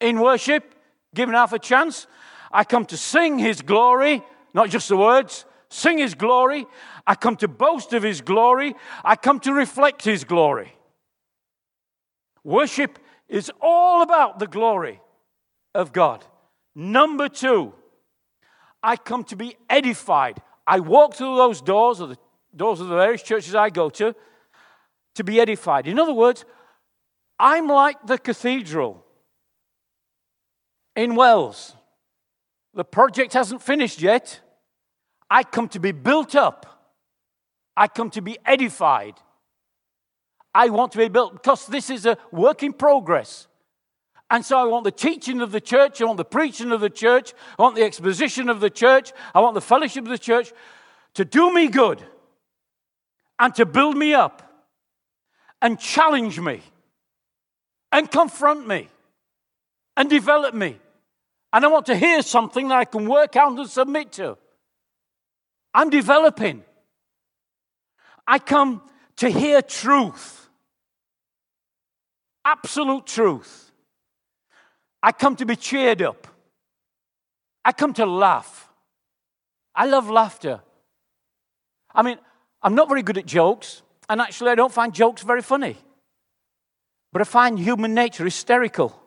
in 0.00 0.20
worship, 0.20 0.74
given 1.14 1.34
half 1.34 1.52
a 1.52 1.58
chance. 1.58 2.06
I 2.50 2.64
come 2.64 2.84
to 2.86 2.96
sing 2.96 3.38
his 3.38 3.62
glory, 3.62 4.22
not 4.54 4.70
just 4.70 4.88
the 4.88 4.96
words, 4.96 5.44
sing 5.68 5.98
his 5.98 6.14
glory. 6.14 6.66
I 7.06 7.14
come 7.14 7.36
to 7.36 7.48
boast 7.48 7.92
of 7.92 8.02
his 8.02 8.20
glory. 8.20 8.74
I 9.04 9.16
come 9.16 9.40
to 9.40 9.52
reflect 9.52 10.04
his 10.04 10.24
glory. 10.24 10.74
Worship 12.44 12.98
is 13.28 13.50
all 13.60 14.02
about 14.02 14.38
the 14.38 14.46
glory 14.46 15.00
of 15.74 15.92
God. 15.92 16.24
Number 16.74 17.28
two, 17.28 17.72
I 18.82 18.96
come 18.96 19.24
to 19.24 19.36
be 19.36 19.56
edified. 19.70 20.42
I 20.66 20.80
walk 20.80 21.14
through 21.14 21.36
those 21.36 21.60
doors, 21.60 22.00
or 22.00 22.08
the 22.08 22.18
doors 22.54 22.80
of 22.80 22.88
the 22.88 22.96
various 22.96 23.22
churches 23.22 23.54
I 23.54 23.70
go 23.70 23.88
to, 23.90 24.14
to 25.14 25.24
be 25.24 25.40
edified. 25.40 25.86
In 25.86 25.98
other 25.98 26.12
words, 26.12 26.44
I'm 27.38 27.68
like 27.68 28.06
the 28.06 28.18
cathedral 28.18 29.01
in 30.96 31.14
Wells. 31.14 31.74
The 32.74 32.84
project 32.84 33.32
hasn't 33.32 33.62
finished 33.62 34.00
yet. 34.00 34.40
I 35.30 35.42
come 35.42 35.68
to 35.70 35.80
be 35.80 35.92
built 35.92 36.34
up. 36.34 36.90
I 37.76 37.88
come 37.88 38.10
to 38.10 38.22
be 38.22 38.38
edified. 38.44 39.14
I 40.54 40.68
want 40.68 40.92
to 40.92 40.98
be 40.98 41.08
built 41.08 41.32
because 41.32 41.66
this 41.66 41.88
is 41.88 42.04
a 42.04 42.18
work 42.30 42.62
in 42.62 42.72
progress. 42.72 43.46
And 44.30 44.44
so 44.44 44.58
I 44.58 44.64
want 44.64 44.84
the 44.84 44.90
teaching 44.90 45.42
of 45.42 45.52
the 45.52 45.60
church, 45.60 46.00
I 46.00 46.06
want 46.06 46.16
the 46.16 46.24
preaching 46.24 46.72
of 46.72 46.80
the 46.80 46.90
church, 46.90 47.34
I 47.58 47.62
want 47.62 47.76
the 47.76 47.84
exposition 47.84 48.48
of 48.48 48.60
the 48.60 48.70
church, 48.70 49.12
I 49.34 49.40
want 49.40 49.54
the 49.54 49.60
fellowship 49.60 50.04
of 50.04 50.10
the 50.10 50.18
church 50.18 50.52
to 51.14 51.24
do 51.24 51.52
me 51.52 51.68
good 51.68 52.02
and 53.38 53.54
to 53.56 53.66
build 53.66 53.96
me 53.96 54.14
up 54.14 54.42
and 55.60 55.78
challenge 55.78 56.40
me 56.40 56.62
and 57.90 58.10
confront 58.10 58.66
me 58.66 58.88
and 59.96 60.08
develop 60.08 60.54
me. 60.54 60.78
And 61.52 61.64
I 61.64 61.68
want 61.68 61.86
to 61.86 61.96
hear 61.96 62.22
something 62.22 62.68
that 62.68 62.78
I 62.78 62.84
can 62.84 63.08
work 63.08 63.36
out 63.36 63.58
and 63.58 63.68
submit 63.68 64.12
to. 64.12 64.38
I'm 65.74 65.90
developing. 65.90 66.64
I 68.26 68.38
come 68.38 68.82
to 69.16 69.28
hear 69.28 69.60
truth, 69.62 70.48
absolute 72.44 73.06
truth. 73.06 73.70
I 75.02 75.12
come 75.12 75.36
to 75.36 75.44
be 75.44 75.56
cheered 75.56 76.00
up. 76.00 76.28
I 77.64 77.72
come 77.72 77.92
to 77.94 78.06
laugh. 78.06 78.68
I 79.74 79.86
love 79.86 80.08
laughter. 80.08 80.60
I 81.94 82.02
mean, 82.02 82.18
I'm 82.62 82.74
not 82.74 82.88
very 82.88 83.02
good 83.02 83.18
at 83.18 83.26
jokes, 83.26 83.82
and 84.08 84.20
actually, 84.20 84.50
I 84.50 84.54
don't 84.54 84.72
find 84.72 84.94
jokes 84.94 85.22
very 85.22 85.42
funny. 85.42 85.76
But 87.12 87.22
I 87.22 87.24
find 87.24 87.58
human 87.58 87.94
nature 87.94 88.24
hysterical. 88.24 89.01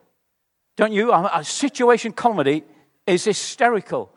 Don't 0.76 0.92
you? 0.92 1.12
A 1.12 1.42
situation 1.42 2.12
comedy 2.12 2.64
is 3.06 3.24
hysterical. 3.24 4.12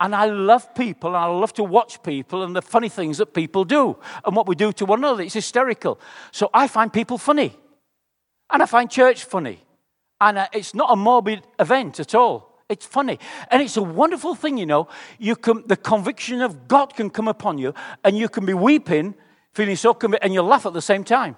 And 0.00 0.14
I 0.14 0.26
love 0.26 0.74
people, 0.74 1.10
and 1.10 1.18
I 1.18 1.26
love 1.26 1.52
to 1.54 1.64
watch 1.64 2.02
people 2.02 2.42
and 2.42 2.54
the 2.54 2.62
funny 2.62 2.88
things 2.88 3.18
that 3.18 3.32
people 3.32 3.64
do 3.64 3.96
and 4.24 4.34
what 4.34 4.48
we 4.48 4.56
do 4.56 4.72
to 4.72 4.84
one 4.84 4.98
another. 4.98 5.22
It's 5.22 5.34
hysterical. 5.34 6.00
So 6.32 6.50
I 6.52 6.66
find 6.66 6.92
people 6.92 7.16
funny. 7.16 7.56
And 8.50 8.62
I 8.62 8.66
find 8.66 8.90
church 8.90 9.24
funny. 9.24 9.60
And 10.20 10.38
uh, 10.38 10.48
it's 10.52 10.74
not 10.74 10.92
a 10.92 10.96
morbid 10.96 11.42
event 11.58 12.00
at 12.00 12.14
all. 12.14 12.60
It's 12.68 12.86
funny. 12.86 13.18
And 13.50 13.62
it's 13.62 13.76
a 13.76 13.82
wonderful 13.82 14.34
thing, 14.34 14.58
you 14.58 14.66
know. 14.66 14.88
You 15.18 15.36
can, 15.36 15.64
the 15.66 15.76
conviction 15.76 16.42
of 16.42 16.66
God 16.66 16.94
can 16.94 17.10
come 17.10 17.28
upon 17.28 17.58
you, 17.58 17.74
and 18.02 18.16
you 18.16 18.28
can 18.28 18.46
be 18.46 18.54
weeping, 18.54 19.14
feeling 19.52 19.76
so 19.76 19.94
convicted, 19.94 20.24
and 20.24 20.34
you 20.34 20.42
laugh 20.42 20.66
at 20.66 20.72
the 20.72 20.82
same 20.82 21.04
time. 21.04 21.36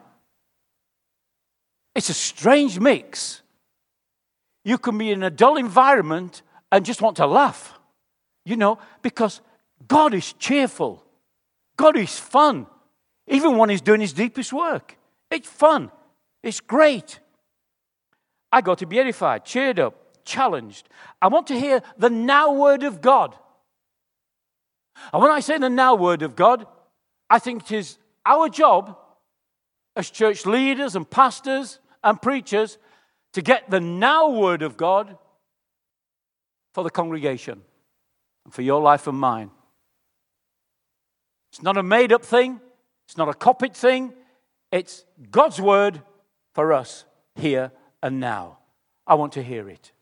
It's 1.94 2.08
a 2.08 2.14
strange 2.14 2.78
mix. 2.78 3.42
You 4.66 4.78
can 4.78 4.98
be 4.98 5.12
in 5.12 5.22
a 5.22 5.30
dull 5.30 5.58
environment 5.58 6.42
and 6.72 6.84
just 6.84 7.00
want 7.00 7.18
to 7.18 7.26
laugh, 7.28 7.78
you 8.44 8.56
know, 8.56 8.80
because 9.00 9.40
God 9.86 10.12
is 10.12 10.32
cheerful. 10.32 11.04
God 11.76 11.96
is 11.96 12.18
fun, 12.18 12.66
even 13.28 13.58
when 13.58 13.70
He's 13.70 13.80
doing 13.80 14.00
His 14.00 14.12
deepest 14.12 14.52
work. 14.52 14.98
It's 15.30 15.48
fun. 15.48 15.92
It's 16.42 16.58
great. 16.58 17.20
I 18.50 18.60
got 18.60 18.78
to 18.78 18.86
be 18.86 18.98
edified, 18.98 19.44
cheered 19.44 19.78
up, 19.78 20.24
challenged. 20.24 20.88
I 21.22 21.28
want 21.28 21.46
to 21.46 21.60
hear 21.60 21.80
the 21.96 22.10
now 22.10 22.52
word 22.52 22.82
of 22.82 23.00
God. 23.00 23.36
And 25.12 25.22
when 25.22 25.30
I 25.30 25.38
say 25.38 25.58
the 25.58 25.70
now 25.70 25.94
word 25.94 26.22
of 26.22 26.34
God, 26.34 26.66
I 27.30 27.38
think 27.38 27.70
it 27.70 27.76
is 27.76 27.98
our 28.24 28.48
job 28.48 28.98
as 29.94 30.10
church 30.10 30.44
leaders 30.44 30.96
and 30.96 31.08
pastors 31.08 31.78
and 32.02 32.20
preachers 32.20 32.78
to 33.36 33.42
get 33.42 33.68
the 33.68 33.80
now 33.80 34.30
word 34.30 34.62
of 34.62 34.78
God 34.78 35.18
for 36.72 36.82
the 36.82 36.88
congregation 36.88 37.60
and 38.46 38.54
for 38.54 38.62
your 38.62 38.80
life 38.80 39.06
and 39.06 39.18
mine. 39.18 39.50
It's 41.52 41.62
not 41.62 41.76
a 41.76 41.82
made 41.82 42.14
up 42.14 42.24
thing, 42.24 42.58
it's 43.04 43.18
not 43.18 43.28
a 43.28 43.34
copied 43.34 43.74
thing, 43.74 44.14
it's 44.72 45.04
God's 45.30 45.60
word 45.60 46.00
for 46.54 46.72
us 46.72 47.04
here 47.34 47.72
and 48.02 48.20
now. 48.20 48.56
I 49.06 49.16
want 49.16 49.34
to 49.34 49.42
hear 49.42 49.68
it. 49.68 49.92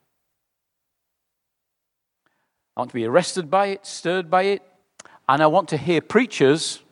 I 2.76 2.82
want 2.82 2.90
to 2.92 2.94
be 2.94 3.04
arrested 3.04 3.50
by 3.50 3.66
it, 3.66 3.84
stirred 3.84 4.30
by 4.30 4.44
it, 4.44 4.62
and 5.28 5.42
I 5.42 5.48
want 5.48 5.70
to 5.70 5.76
hear 5.76 6.00
preachers 6.00 6.84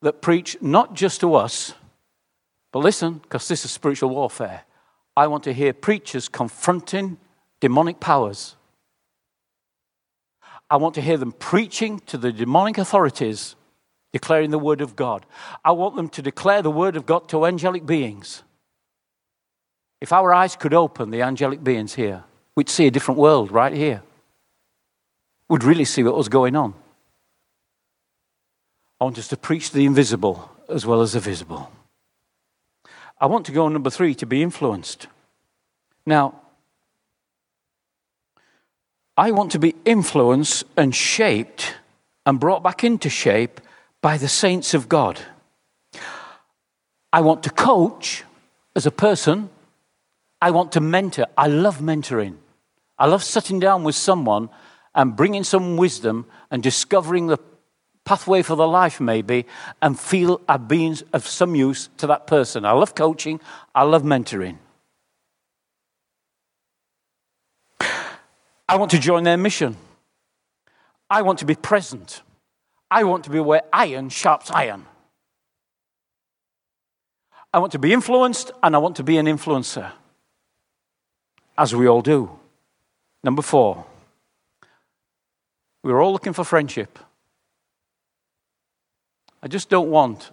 that 0.00 0.22
preach 0.22 0.56
not 0.62 0.94
just 0.94 1.20
to 1.20 1.34
us, 1.34 1.74
but 2.72 2.78
listen, 2.78 3.18
because 3.18 3.46
this 3.46 3.66
is 3.66 3.70
spiritual 3.70 4.08
warfare. 4.08 4.62
I 5.16 5.26
want 5.28 5.44
to 5.44 5.52
hear 5.52 5.72
preachers 5.72 6.28
confronting 6.28 7.16
demonic 7.60 8.00
powers. 8.00 8.56
I 10.68 10.76
want 10.76 10.94
to 10.96 11.00
hear 11.00 11.16
them 11.16 11.32
preaching 11.32 12.00
to 12.06 12.18
the 12.18 12.32
demonic 12.32 12.76
authorities, 12.76 13.54
declaring 14.12 14.50
the 14.50 14.58
word 14.58 14.80
of 14.80 14.96
God. 14.96 15.24
I 15.64 15.72
want 15.72 15.96
them 15.96 16.08
to 16.10 16.22
declare 16.22 16.60
the 16.60 16.70
word 16.70 16.96
of 16.96 17.06
God 17.06 17.28
to 17.30 17.46
angelic 17.46 17.86
beings. 17.86 18.42
If 20.00 20.12
our 20.12 20.34
eyes 20.34 20.56
could 20.56 20.74
open, 20.74 21.10
the 21.10 21.22
angelic 21.22 21.64
beings 21.64 21.94
here, 21.94 22.24
we'd 22.54 22.68
see 22.68 22.86
a 22.86 22.90
different 22.90 23.18
world 23.18 23.50
right 23.50 23.72
here. 23.72 24.02
We'd 25.48 25.64
really 25.64 25.84
see 25.84 26.02
what 26.02 26.16
was 26.16 26.28
going 26.28 26.56
on. 26.56 26.74
I 29.00 29.04
want 29.04 29.18
us 29.18 29.28
to 29.28 29.36
preach 29.36 29.70
the 29.70 29.86
invisible 29.86 30.50
as 30.68 30.84
well 30.84 31.00
as 31.00 31.12
the 31.12 31.20
visible. 31.20 31.70
I 33.18 33.26
want 33.26 33.46
to 33.46 33.52
go 33.52 33.68
number 33.68 33.90
three 33.90 34.14
to 34.16 34.26
be 34.26 34.42
influenced. 34.42 35.06
Now, 36.04 36.40
I 39.16 39.30
want 39.30 39.52
to 39.52 39.58
be 39.58 39.74
influenced 39.84 40.64
and 40.76 40.94
shaped 40.94 41.74
and 42.26 42.38
brought 42.38 42.62
back 42.62 42.84
into 42.84 43.08
shape 43.08 43.60
by 44.02 44.18
the 44.18 44.28
saints 44.28 44.74
of 44.74 44.88
God. 44.88 45.18
I 47.12 47.20
want 47.22 47.42
to 47.44 47.50
coach 47.50 48.24
as 48.74 48.84
a 48.84 48.90
person 48.90 49.48
I 50.40 50.50
want 50.50 50.72
to 50.72 50.80
mentor. 50.80 51.26
I 51.36 51.46
love 51.46 51.78
mentoring. 51.78 52.36
I 52.98 53.06
love 53.06 53.24
sitting 53.24 53.58
down 53.58 53.84
with 53.84 53.94
someone 53.94 54.50
and 54.94 55.16
bringing 55.16 55.44
some 55.44 55.76
wisdom 55.76 56.26
and 56.50 56.62
discovering 56.62 57.26
the 57.26 57.38
pathway 58.06 58.40
for 58.40 58.56
the 58.56 58.66
life, 58.66 59.00
maybe, 59.00 59.44
and 59.82 60.00
feel 60.00 60.40
I've 60.48 60.66
been 60.66 60.96
of 61.12 61.26
some 61.26 61.54
use 61.54 61.90
to 61.98 62.06
that 62.06 62.26
person. 62.26 62.64
I 62.64 62.70
love 62.70 62.94
coaching. 62.94 63.40
I 63.74 63.82
love 63.82 64.02
mentoring. 64.02 64.56
I 68.68 68.76
want 68.76 68.90
to 68.92 68.98
join 68.98 69.24
their 69.24 69.36
mission. 69.36 69.76
I 71.10 71.22
want 71.22 71.40
to 71.40 71.44
be 71.44 71.54
present. 71.54 72.22
I 72.90 73.04
want 73.04 73.24
to 73.24 73.30
be 73.30 73.40
where 73.40 73.62
iron 73.72 74.08
sharps 74.08 74.50
iron. 74.50 74.86
I 77.52 77.58
want 77.58 77.72
to 77.72 77.78
be 77.78 77.92
influenced 77.92 78.52
and 78.62 78.74
I 78.74 78.78
want 78.78 78.96
to 78.96 79.02
be 79.02 79.18
an 79.18 79.26
influencer 79.26 79.92
as 81.58 81.74
we 81.74 81.88
all 81.88 82.02
do. 82.02 82.38
Number 83.24 83.42
four, 83.42 83.86
we're 85.82 86.00
all 86.00 86.12
looking 86.12 86.32
for 86.32 86.44
friendship. 86.44 86.98
I 89.46 89.48
just 89.48 89.68
don't 89.68 89.90
want 89.90 90.32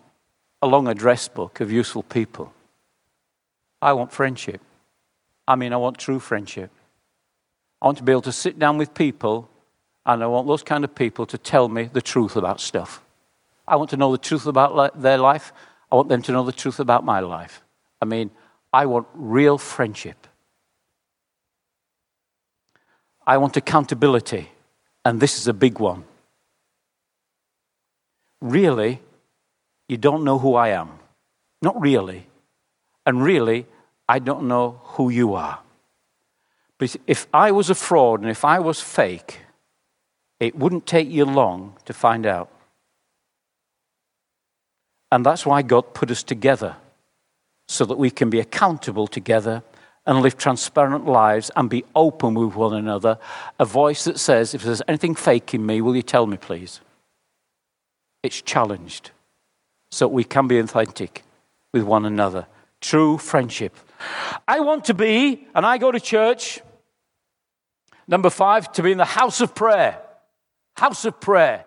a 0.63 0.65
long 0.65 0.88
address 0.88 1.28
book 1.28 1.60
of 1.60 1.71
useful 1.71 2.02
people. 2.02 2.52
I 3.80 3.93
want 3.93 4.12
friendship. 4.12 4.60
I 5.47 5.56
mean, 5.56 5.71
I 5.71 5.78
want 5.78 5.99
true 5.99 6.19
friendship. 6.19 6.71
I 7.80 7.86
want 7.86 7.99
to 7.99 8.04
be 8.04 8.12
able 8.12 8.23
to 8.23 8.32
sit 8.32 8.58
down 8.58 8.80
with 8.80 8.95
people, 8.95 9.47
and 10.04 10.23
I 10.23 10.26
want 10.26 10.47
those 10.47 10.63
kind 10.63 10.84
of 10.84 10.95
people 10.95 11.28
to 11.28 11.38
tell 11.38 11.69
me 11.69 11.91
the 11.93 12.02
truth 12.02 12.36
about 12.36 12.60
stuff. 12.60 13.04
I 13.67 13.76
want 13.76 13.91
to 13.91 13.97
know 13.97 14.12
the 14.12 14.17
truth 14.17 14.47
about 14.47 14.99
their 14.99 15.19
life. 15.19 15.54
I 15.91 15.95
want 15.95 16.10
them 16.10 16.23
to 16.23 16.32
know 16.32 16.43
the 16.43 16.52
truth 16.52 16.80
about 16.80 17.06
my 17.06 17.19
life. 17.19 17.62
I 18.02 18.06
mean, 18.06 18.32
I 18.73 18.88
want 18.88 19.06
real 19.13 19.60
friendship. 19.60 20.26
I 23.28 23.38
want 23.38 23.58
accountability, 23.58 24.49
and 25.06 25.19
this 25.19 25.38
is 25.38 25.47
a 25.47 25.54
big 25.54 25.78
one. 25.78 26.04
Really, 28.43 28.99
you 29.88 29.95
don't 29.95 30.25
know 30.25 30.38
who 30.38 30.53
I 30.56 30.69
am. 30.69 30.99
Not 31.62 31.79
really. 31.79 32.27
And 33.06 33.23
really, 33.23 33.65
I 34.10 34.19
don't 34.19 34.49
know 34.49 34.82
who 34.84 35.10
you 35.10 35.34
are. 35.34 35.60
But 36.77 36.97
if 37.08 37.25
I 37.34 37.51
was 37.51 37.69
a 37.69 37.75
fraud 37.75 38.19
and 38.19 38.29
if 38.29 38.43
I 38.43 38.60
was 38.60 38.82
fake, 38.82 39.39
it 40.41 40.58
wouldn't 40.58 40.86
take 40.86 41.10
you 41.10 41.23
long 41.23 41.77
to 41.86 41.93
find 41.93 42.25
out. 42.25 42.49
And 45.10 45.25
that's 45.25 45.45
why 45.45 45.62
God 45.62 45.93
put 45.93 46.12
us 46.12 46.21
together, 46.21 46.75
so 47.69 47.86
that 47.86 47.97
we 47.97 48.10
can 48.10 48.29
be 48.29 48.41
accountable 48.41 49.08
together 49.08 49.63
and 50.06 50.19
live 50.19 50.36
transparent 50.36 51.06
lives 51.06 51.49
and 51.56 51.69
be 51.69 51.86
open 51.95 52.34
with 52.34 52.56
one 52.56 52.73
another. 52.73 53.19
A 53.58 53.63
voice 53.63 54.03
that 54.03 54.19
says, 54.19 54.53
If 54.53 54.63
there's 54.63 54.82
anything 54.86 55.15
fake 55.15 55.53
in 55.53 55.65
me, 55.65 55.79
will 55.79 55.95
you 55.95 56.01
tell 56.01 56.27
me, 56.27 56.36
please? 56.36 56.82
It's 58.24 58.42
challenged 58.42 59.12
so 59.92 60.08
we 60.08 60.24
can 60.24 60.48
be 60.48 60.58
authentic 60.58 61.24
with 61.74 61.84
one 61.84 62.06
another. 62.06 62.48
True 62.80 63.18
friendship. 63.18 63.76
I 64.48 64.62
want 64.62 64.86
to 64.86 64.94
be, 64.94 65.46
and 65.54 65.66
I 65.66 65.78
go 65.78 65.92
to 65.92 66.00
church, 66.00 66.62
number 68.08 68.30
five, 68.30 68.72
to 68.74 68.84
be 68.84 68.92
in 68.92 68.98
the 68.98 69.06
house 69.06 69.42
of 69.42 69.54
prayer. 69.54 70.00
House 70.76 71.06
of 71.06 71.20
prayer. 71.20 71.66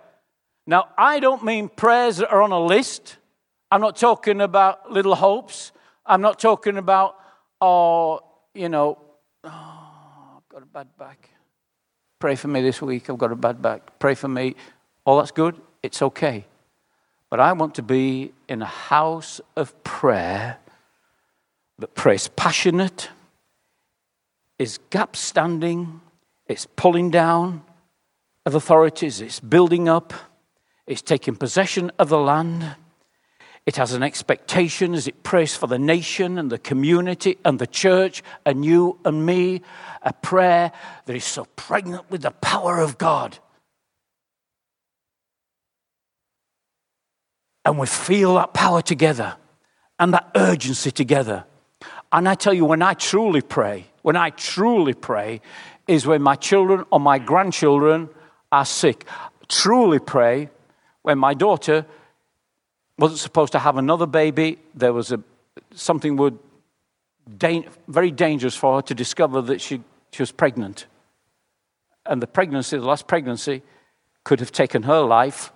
Now, 0.66 0.88
I 0.98 1.20
don't 1.20 1.44
mean 1.44 1.68
prayers 1.68 2.16
that 2.16 2.30
are 2.32 2.42
on 2.42 2.52
a 2.52 2.60
list. 2.60 3.16
I'm 3.70 3.80
not 3.80 3.96
talking 3.96 4.40
about 4.40 4.90
little 4.90 5.14
hopes. 5.14 5.72
I'm 6.04 6.20
not 6.20 6.38
talking 6.38 6.76
about, 6.76 7.16
oh, 7.60 8.20
you 8.54 8.68
know, 8.68 8.98
oh, 9.44 10.38
I've 10.38 10.48
got 10.48 10.62
a 10.62 10.66
bad 10.66 10.88
back. 10.98 11.30
Pray 12.18 12.34
for 12.34 12.48
me 12.48 12.62
this 12.62 12.80
week. 12.82 13.08
I've 13.10 13.18
got 13.18 13.30
a 13.30 13.36
bad 13.36 13.62
back. 13.62 13.98
Pray 13.98 14.14
for 14.14 14.28
me. 14.28 14.56
All 15.04 15.18
that's 15.18 15.30
good. 15.30 15.60
It's 15.86 16.02
okay. 16.02 16.44
But 17.30 17.38
I 17.38 17.52
want 17.52 17.76
to 17.76 17.82
be 17.82 18.32
in 18.48 18.60
a 18.60 18.66
house 18.66 19.40
of 19.54 19.84
prayer 19.84 20.58
that 21.78 21.94
prays 21.94 22.26
passionate, 22.26 23.08
is 24.58 24.80
gap 24.90 25.14
standing, 25.14 26.00
it's 26.48 26.66
pulling 26.74 27.12
down 27.12 27.62
of 28.44 28.56
authorities, 28.56 29.20
it's 29.20 29.38
building 29.38 29.88
up, 29.88 30.12
it's 30.88 31.02
taking 31.02 31.36
possession 31.36 31.92
of 32.00 32.08
the 32.08 32.18
land. 32.18 32.74
It 33.64 33.76
has 33.76 33.92
an 33.92 34.02
expectation 34.02 34.92
as 34.92 35.06
it 35.06 35.22
prays 35.22 35.54
for 35.54 35.68
the 35.68 35.78
nation 35.78 36.36
and 36.36 36.50
the 36.50 36.58
community 36.58 37.38
and 37.44 37.60
the 37.60 37.66
church 37.68 38.24
and 38.44 38.64
you 38.64 38.98
and 39.04 39.24
me, 39.24 39.62
a 40.02 40.12
prayer 40.12 40.72
that 41.04 41.14
is 41.14 41.24
so 41.24 41.44
pregnant 41.54 42.10
with 42.10 42.22
the 42.22 42.32
power 42.32 42.80
of 42.80 42.98
God 42.98 43.38
and 47.66 47.78
we 47.78 47.86
feel 47.86 48.36
that 48.36 48.54
power 48.54 48.80
together 48.80 49.36
and 49.98 50.14
that 50.14 50.30
urgency 50.36 50.92
together. 50.92 51.44
And 52.12 52.28
I 52.28 52.36
tell 52.36 52.54
you, 52.54 52.64
when 52.64 52.80
I 52.80 52.94
truly 52.94 53.40
pray, 53.42 53.86
when 54.02 54.14
I 54.14 54.30
truly 54.30 54.94
pray, 54.94 55.40
is 55.88 56.06
when 56.06 56.22
my 56.22 56.36
children 56.36 56.84
or 56.92 57.00
my 57.00 57.18
grandchildren 57.18 58.08
are 58.52 58.64
sick. 58.64 59.04
Truly 59.48 59.98
pray 59.98 60.48
when 61.02 61.18
my 61.18 61.34
daughter 61.34 61.84
wasn't 62.98 63.18
supposed 63.18 63.50
to 63.52 63.58
have 63.58 63.76
another 63.76 64.06
baby. 64.06 64.58
There 64.74 64.92
was 64.92 65.10
a, 65.10 65.20
something 65.74 66.16
would 66.16 66.38
da- 67.36 67.66
very 67.88 68.12
dangerous 68.12 68.54
for 68.54 68.76
her 68.76 68.82
to 68.82 68.94
discover 68.94 69.42
that 69.42 69.60
she, 69.60 69.82
she 70.12 70.22
was 70.22 70.30
pregnant. 70.30 70.86
And 72.04 72.22
the 72.22 72.28
pregnancy, 72.28 72.78
the 72.78 72.86
last 72.86 73.08
pregnancy, 73.08 73.62
could 74.22 74.38
have 74.38 74.52
taken 74.52 74.84
her 74.84 75.00
life 75.00 75.52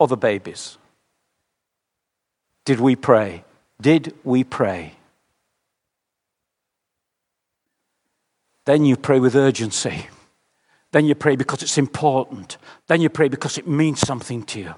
other 0.00 0.16
babies? 0.16 0.78
Did 2.64 2.80
we 2.80 2.96
pray? 2.96 3.44
Did 3.80 4.14
we 4.24 4.44
pray? 4.44 4.94
Then 8.64 8.84
you 8.84 8.96
pray 8.96 9.20
with 9.20 9.36
urgency. 9.36 10.06
Then 10.92 11.04
you 11.06 11.14
pray 11.14 11.36
because 11.36 11.62
it's 11.62 11.76
important. 11.76 12.56
Then 12.86 13.00
you 13.00 13.10
pray 13.10 13.28
because 13.28 13.58
it 13.58 13.66
means 13.66 14.00
something 14.00 14.44
to 14.44 14.60
you. 14.60 14.74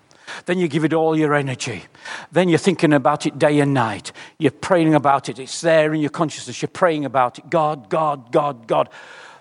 Then 0.47 0.59
you 0.59 0.67
give 0.67 0.85
it 0.85 0.93
all 0.93 1.17
your 1.17 1.35
energy. 1.35 1.85
Then 2.33 2.49
you're 2.49 2.59
thinking 2.59 2.93
about 2.93 3.27
it 3.27 3.39
day 3.39 3.61
and 3.61 3.73
night. 3.73 4.13
You're 4.39 4.51
praying 4.51 4.95
about 4.95 5.29
it. 5.29 5.39
It's 5.39 5.61
there 5.61 5.95
in 5.95 6.01
your 6.01 6.11
consciousness. 6.11 6.61
You're 6.61 6.69
praying 6.69 7.05
about 7.05 7.39
it. 7.39 7.49
God, 7.49 7.89
God, 7.89 8.33
God, 8.33 8.67
God. 8.67 8.89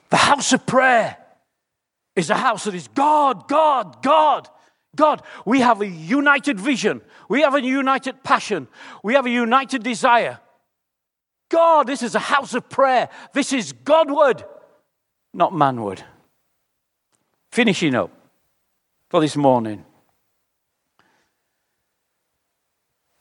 The 0.09 0.17
house 0.17 0.53
of 0.53 0.65
prayer 0.67 1.17
is 2.15 2.29
a 2.29 2.35
house 2.35 2.65
that 2.65 2.75
is 2.75 2.87
God, 2.89 3.47
God, 3.47 4.03
God. 4.03 4.47
God, 4.95 5.21
we 5.45 5.61
have 5.61 5.81
a 5.81 5.87
united 5.87 6.59
vision. 6.59 7.01
We 7.29 7.41
have 7.41 7.55
a 7.55 7.61
united 7.61 8.23
passion. 8.23 8.67
We 9.03 9.13
have 9.13 9.25
a 9.25 9.29
united 9.29 9.83
desire. 9.83 10.39
God, 11.49 11.87
this 11.87 12.01
is 12.01 12.15
a 12.15 12.19
house 12.19 12.53
of 12.53 12.69
prayer. 12.69 13.09
This 13.33 13.53
is 13.53 13.73
Godward, 13.73 14.43
not 15.33 15.53
manward. 15.53 16.01
Finishing 17.51 17.95
up 17.95 18.11
for 19.09 19.21
this 19.21 19.35
morning. 19.35 19.85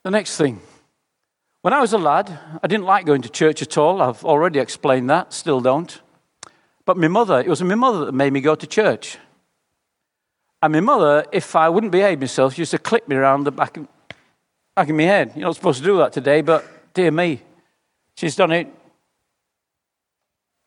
The 0.02 0.10
next 0.10 0.36
thing. 0.36 0.60
When 1.62 1.72
I 1.72 1.80
was 1.80 1.94
a 1.94 1.98
lad, 1.98 2.38
I 2.62 2.66
didn't 2.66 2.84
like 2.84 3.06
going 3.06 3.22
to 3.22 3.30
church 3.30 3.62
at 3.62 3.78
all. 3.78 4.02
I've 4.02 4.24
already 4.24 4.58
explained 4.58 5.08
that, 5.08 5.32
still 5.32 5.60
don't. 5.60 6.00
But 6.84 6.98
my 6.98 7.08
mother, 7.08 7.40
it 7.40 7.48
was 7.48 7.62
my 7.62 7.74
mother 7.74 8.04
that 8.04 8.12
made 8.12 8.32
me 8.32 8.42
go 8.42 8.54
to 8.54 8.66
church. 8.66 9.16
And 10.64 10.72
my 10.72 10.80
mother, 10.80 11.26
if 11.30 11.54
I 11.56 11.68
wouldn't 11.68 11.92
behave 11.92 12.20
myself, 12.20 12.54
she 12.54 12.62
used 12.62 12.70
to 12.70 12.78
clip 12.78 13.06
me 13.06 13.16
around 13.16 13.44
the 13.44 13.52
back 13.52 13.76
of, 13.76 13.86
back 14.74 14.88
of 14.88 14.96
my 14.96 15.02
head. 15.02 15.32
You're 15.36 15.44
not 15.44 15.56
supposed 15.56 15.80
to 15.80 15.84
do 15.84 15.98
that 15.98 16.14
today, 16.14 16.40
but 16.40 16.64
dear 16.94 17.10
me, 17.10 17.42
she's 18.16 18.34
done 18.34 18.50
it. 18.50 18.66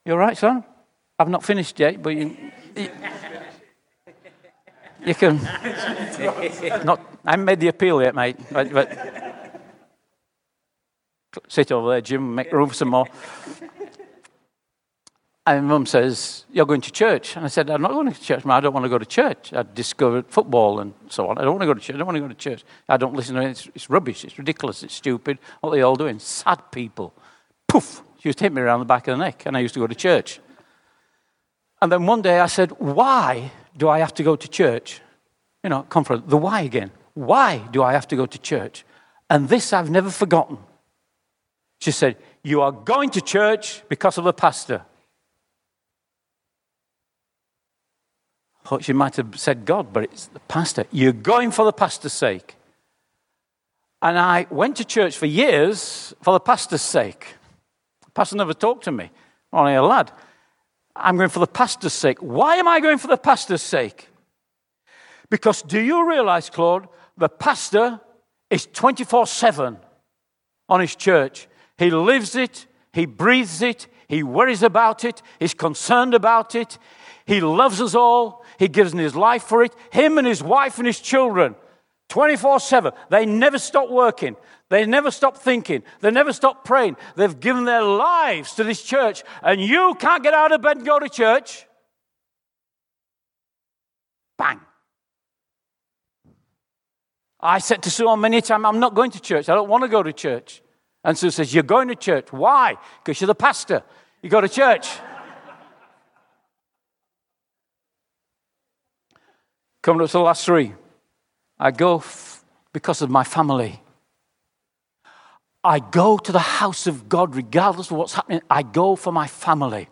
You 0.06 0.12
all 0.12 0.20
right, 0.20 0.38
son? 0.38 0.64
I've 1.18 1.30
not 1.30 1.44
finished 1.44 1.80
yet, 1.80 2.00
but 2.00 2.12
you, 2.12 2.38
you, 2.76 2.90
you 5.04 5.16
can. 5.16 5.38
Not, 6.86 7.02
I 7.26 7.32
haven't 7.32 7.46
made 7.46 7.60
the 7.60 7.70
appeal 7.70 8.00
yet, 8.00 8.14
mate. 8.14 8.38
But, 8.52 8.72
but 8.72 9.62
sit 11.48 11.72
over 11.72 11.90
there, 11.90 12.02
Jim, 12.02 12.36
make 12.36 12.52
room 12.52 12.70
for 12.70 12.76
some 12.76 12.90
more. 12.90 13.08
And 15.48 15.66
mum 15.66 15.86
says, 15.86 16.44
You're 16.52 16.66
going 16.66 16.82
to 16.82 16.92
church. 16.92 17.38
And 17.38 17.46
I 17.46 17.48
said, 17.48 17.70
I'm 17.70 17.82
not 17.82 17.92
going 17.92 18.12
to 18.12 18.22
church, 18.22 18.44
Mum. 18.44 18.58
I 18.58 18.60
don't 18.60 18.74
want 18.74 18.84
to 18.84 18.90
go 18.90 18.98
to 18.98 19.06
church. 19.06 19.54
I 19.54 19.64
discovered 19.64 20.26
football 20.28 20.82
and 20.82 20.94
so 21.08 21.30
on. 21.30 21.38
I 21.38 21.44
don't 21.44 21.54
want 21.54 21.62
to 21.62 21.68
go 21.68 21.74
to 21.74 21.80
church. 21.80 21.96
I 21.96 22.00
don't 22.00 22.06
want 22.06 22.18
to 22.18 22.22
go 22.22 22.28
to 22.28 22.34
church. 22.34 22.66
I 22.90 22.98
don't 22.98 23.16
listen 23.16 23.36
to 23.36 23.42
it. 23.44 23.52
It's, 23.52 23.70
it's 23.74 23.90
rubbish. 23.90 24.26
It's 24.26 24.38
ridiculous. 24.38 24.84
It's 24.84 24.96
stupid. 24.96 25.40
What 25.62 25.70
are 25.70 25.76
they 25.78 25.84
all 25.84 25.96
doing? 25.96 26.20
Sad 26.20 26.70
people. 26.74 27.14
Poof. 27.66 28.02
She 28.20 28.28
used 28.28 28.40
to 28.40 28.44
hit 28.44 28.52
me 28.52 28.62
around 28.62 28.80
the 28.80 28.86
back 28.86 29.08
of 29.08 29.18
the 29.18 29.24
neck. 29.24 29.46
And 29.46 29.56
I 29.56 29.62
used 29.62 29.74
to 29.76 29.80
go 29.80 29.88
to 29.88 29.96
church. 29.96 30.42
And 31.82 31.90
then 31.90 32.06
one 32.06 32.22
day 32.22 32.42
I 32.42 32.48
said, 32.48 32.72
Why 32.72 33.50
do 33.78 33.88
I 33.88 34.00
have 34.00 34.14
to 34.16 34.24
go 34.24 34.36
to 34.36 34.48
church? 34.50 35.00
You 35.64 35.70
know, 35.70 35.84
come 35.84 36.04
confront 36.04 36.28
the 36.28 36.36
why 36.36 36.62
again. 36.64 36.92
Why 37.14 37.60
do 37.72 37.84
I 37.84 37.94
have 37.94 38.08
to 38.10 38.18
go 38.18 38.26
to 38.26 38.38
church? 38.38 38.84
And 39.30 39.48
this 39.48 39.72
I've 39.72 39.90
never 39.90 40.10
forgotten. 40.10 40.58
She 41.80 41.92
said, 41.92 42.18
You 42.44 42.64
are 42.64 42.74
going 42.74 43.12
to 43.12 43.22
church 43.22 43.84
because 43.88 44.18
of 44.18 44.26
the 44.26 44.34
pastor. 44.34 44.82
She 48.82 48.94
might 48.94 49.16
have 49.16 49.40
said 49.40 49.66
God, 49.66 49.94
but 49.94 50.04
it's 50.04 50.28
the 50.28 50.40
pastor. 50.42 50.86
You're 50.92 51.14
going 51.14 51.52
for 51.52 51.66
the 51.66 51.74
pastor's 51.74 52.14
sake. 52.14 52.56
And 54.02 54.18
I 54.20 54.46
went 54.50 54.78
to 54.78 54.86
church 54.86 55.18
for 55.18 55.26
years 55.26 56.14
for 56.22 56.34
the 56.34 56.40
pastor's 56.40 56.82
sake. 56.82 57.36
The 58.06 58.12
pastor 58.12 58.36
never 58.36 58.54
talked 58.54 58.84
to 58.86 58.92
me, 58.92 59.10
only 59.52 59.74
a 59.74 59.82
lad. 59.82 60.12
I'm 60.96 61.18
going 61.18 61.30
for 61.30 61.40
the 61.40 61.48
pastor's 61.48 61.94
sake. 61.94 62.20
Why 62.20 62.56
am 62.58 62.68
I 62.68 62.80
going 62.80 62.98
for 62.98 63.08
the 63.08 63.18
pastor's 63.18 63.62
sake? 63.62 64.10
Because 65.30 65.62
do 65.62 65.80
you 65.80 66.08
realize, 66.10 66.50
Claude, 66.50 66.88
the 67.18 67.30
pastor 67.30 68.00
is 68.50 68.68
24 68.68 69.28
7 69.28 69.78
on 70.70 70.80
his 70.80 70.96
church. 70.96 71.48
He 71.78 71.90
lives 71.90 72.36
it, 72.36 72.66
He 72.94 73.06
breathes 73.06 73.62
it. 73.62 73.88
He 74.08 74.24
worries 74.24 74.64
about 74.64 75.04
it. 75.04 75.22
He's 75.38 75.54
concerned 75.54 76.14
about 76.14 76.56
it. 76.56 76.78
He 77.28 77.42
loves 77.42 77.82
us 77.82 77.94
all. 77.94 78.46
He 78.58 78.70
gives 78.70 78.94
his 78.94 79.16
life 79.16 79.44
for 79.44 79.62
it. 79.62 79.76
Him 79.92 80.18
and 80.18 80.26
his 80.26 80.42
wife 80.42 80.78
and 80.78 80.88
his 80.88 81.00
children, 81.00 81.56
24 82.08 82.62
7. 82.62 82.94
They 83.10 83.26
never 83.26 83.60
stop 83.60 83.92
working. 83.92 84.38
They 84.70 84.86
never 84.86 85.12
stop 85.12 85.38
thinking. 85.38 85.84
They 86.00 86.10
never 86.10 86.32
stop 86.32 86.64
praying. 86.64 86.96
They've 87.16 87.38
given 87.40 87.66
their 87.66 87.84
lives 87.84 88.56
to 88.56 88.64
this 88.64 88.82
church. 88.82 89.24
And 89.44 89.62
you 89.62 89.96
can't 90.00 90.24
get 90.24 90.34
out 90.34 90.54
of 90.54 90.62
bed 90.62 90.78
and 90.78 90.86
go 90.86 91.00
to 91.00 91.10
church. 91.10 91.66
Bang. 94.38 94.62
I 97.40 97.60
said 97.60 97.84
to 97.84 97.92
Sue 97.92 98.16
many 98.16 98.42
times, 98.42 98.66
I'm 98.66 98.80
not 98.80 98.96
going 98.96 99.12
to 99.12 99.20
church. 99.20 99.50
I 99.50 99.56
don't 99.56 99.70
want 99.70 99.84
to 99.84 99.90
go 99.90 100.02
to 100.02 100.14
church. 100.14 100.62
And 101.04 101.18
Sue 101.18 101.30
says, 101.30 101.54
You're 101.54 101.64
going 101.64 101.90
to 101.90 101.96
church. 101.96 102.32
Why? 102.32 102.76
Because 103.04 103.20
you're 103.20 103.28
the 103.28 103.36
pastor. 103.36 103.84
You 104.22 104.30
go 104.30 104.42
to 104.42 104.50
church. 104.50 104.90
Coming 109.88 110.02
up 110.02 110.10
to 110.10 110.18
the 110.18 110.20
last 110.20 110.44
three. 110.44 110.74
I 111.58 111.72
go 111.72 112.00
f- 112.00 112.44
because 112.74 113.02
of 113.02 113.10
my 113.10 113.24
family. 113.24 113.80
I 115.64 115.80
go 115.80 116.18
to 116.18 116.32
the 116.34 116.40
house 116.40 116.88
of 116.88 117.08
God 117.08 117.34
regardless 117.34 117.90
of 117.90 117.96
what's 117.96 118.12
happening. 118.12 118.42
I 118.50 118.64
go 118.64 118.98
for 118.98 119.14
my 119.14 119.28
family. 119.28 119.88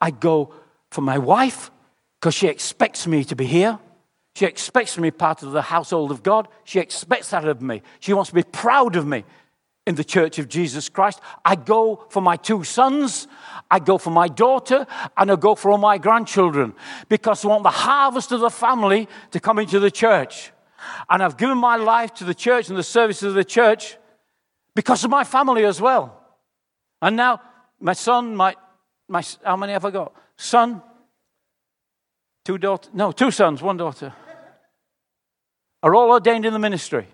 I 0.00 0.12
go 0.12 0.54
for 0.92 1.00
my 1.00 1.18
wife 1.18 1.72
because 2.20 2.36
she 2.36 2.46
expects 2.46 3.08
me 3.08 3.24
to 3.24 3.34
be 3.34 3.44
here. 3.44 3.80
She 4.36 4.46
expects 4.46 4.96
me 4.98 5.10
part 5.10 5.42
of 5.42 5.50
the 5.50 5.62
household 5.62 6.12
of 6.12 6.22
God. 6.22 6.46
She 6.62 6.78
expects 6.78 7.30
that 7.30 7.44
of 7.44 7.60
me. 7.60 7.82
She 7.98 8.12
wants 8.12 8.28
to 8.30 8.36
be 8.36 8.44
proud 8.44 8.94
of 8.94 9.04
me 9.04 9.24
in 9.86 9.94
the 9.96 10.04
church 10.04 10.38
of 10.38 10.48
Jesus 10.48 10.88
Christ. 10.88 11.20
I 11.44 11.56
go 11.56 12.06
for 12.08 12.22
my 12.22 12.36
two 12.36 12.64
sons, 12.64 13.28
I 13.70 13.78
go 13.78 13.98
for 13.98 14.10
my 14.10 14.28
daughter, 14.28 14.86
and 15.16 15.30
I 15.30 15.36
go 15.36 15.54
for 15.54 15.70
all 15.70 15.78
my 15.78 15.98
grandchildren 15.98 16.74
because 17.08 17.44
I 17.44 17.48
want 17.48 17.62
the 17.62 17.70
harvest 17.70 18.32
of 18.32 18.40
the 18.40 18.50
family 18.50 19.08
to 19.32 19.40
come 19.40 19.58
into 19.58 19.78
the 19.80 19.90
church. 19.90 20.52
And 21.08 21.22
I've 21.22 21.36
given 21.36 21.58
my 21.58 21.76
life 21.76 22.14
to 22.14 22.24
the 22.24 22.34
church 22.34 22.68
and 22.68 22.78
the 22.78 22.82
services 22.82 23.24
of 23.28 23.34
the 23.34 23.44
church 23.44 23.96
because 24.74 25.04
of 25.04 25.10
my 25.10 25.24
family 25.24 25.64
as 25.64 25.80
well. 25.80 26.20
And 27.00 27.16
now, 27.16 27.40
my 27.80 27.92
son, 27.92 28.34
my, 28.36 28.56
my 29.08 29.22
how 29.42 29.56
many 29.56 29.72
have 29.72 29.84
I 29.84 29.90
got? 29.90 30.14
Son, 30.36 30.82
two 32.44 32.58
daughters, 32.58 32.90
no, 32.94 33.12
two 33.12 33.30
sons, 33.30 33.62
one 33.62 33.76
daughter 33.76 34.12
are 35.82 35.94
all 35.94 36.10
ordained 36.10 36.46
in 36.46 36.52
the 36.54 36.58
ministry 36.58 37.06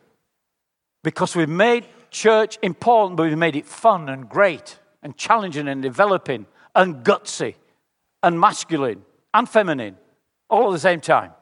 because 1.03 1.35
we've 1.35 1.49
made 1.49 1.85
church 2.11 2.59
important, 2.63 3.17
but 3.17 3.25
we've 3.25 3.39
made 3.39 3.57
it 3.57 3.67
fun 3.67 4.09
and 4.09 4.29
great 4.29 4.79
and 5.03 5.17
challenging 5.17 5.69
and 5.69 5.83
developing 5.83 6.47
and 6.75 7.05
gutsy 7.05 7.55
and 8.23 8.39
masculine 8.39 9.03
and 9.33 9.49
feminine 9.49 9.97
all 10.49 10.69
at 10.69 10.73
the 10.73 10.79
same 10.79 11.01
time. 11.01 11.33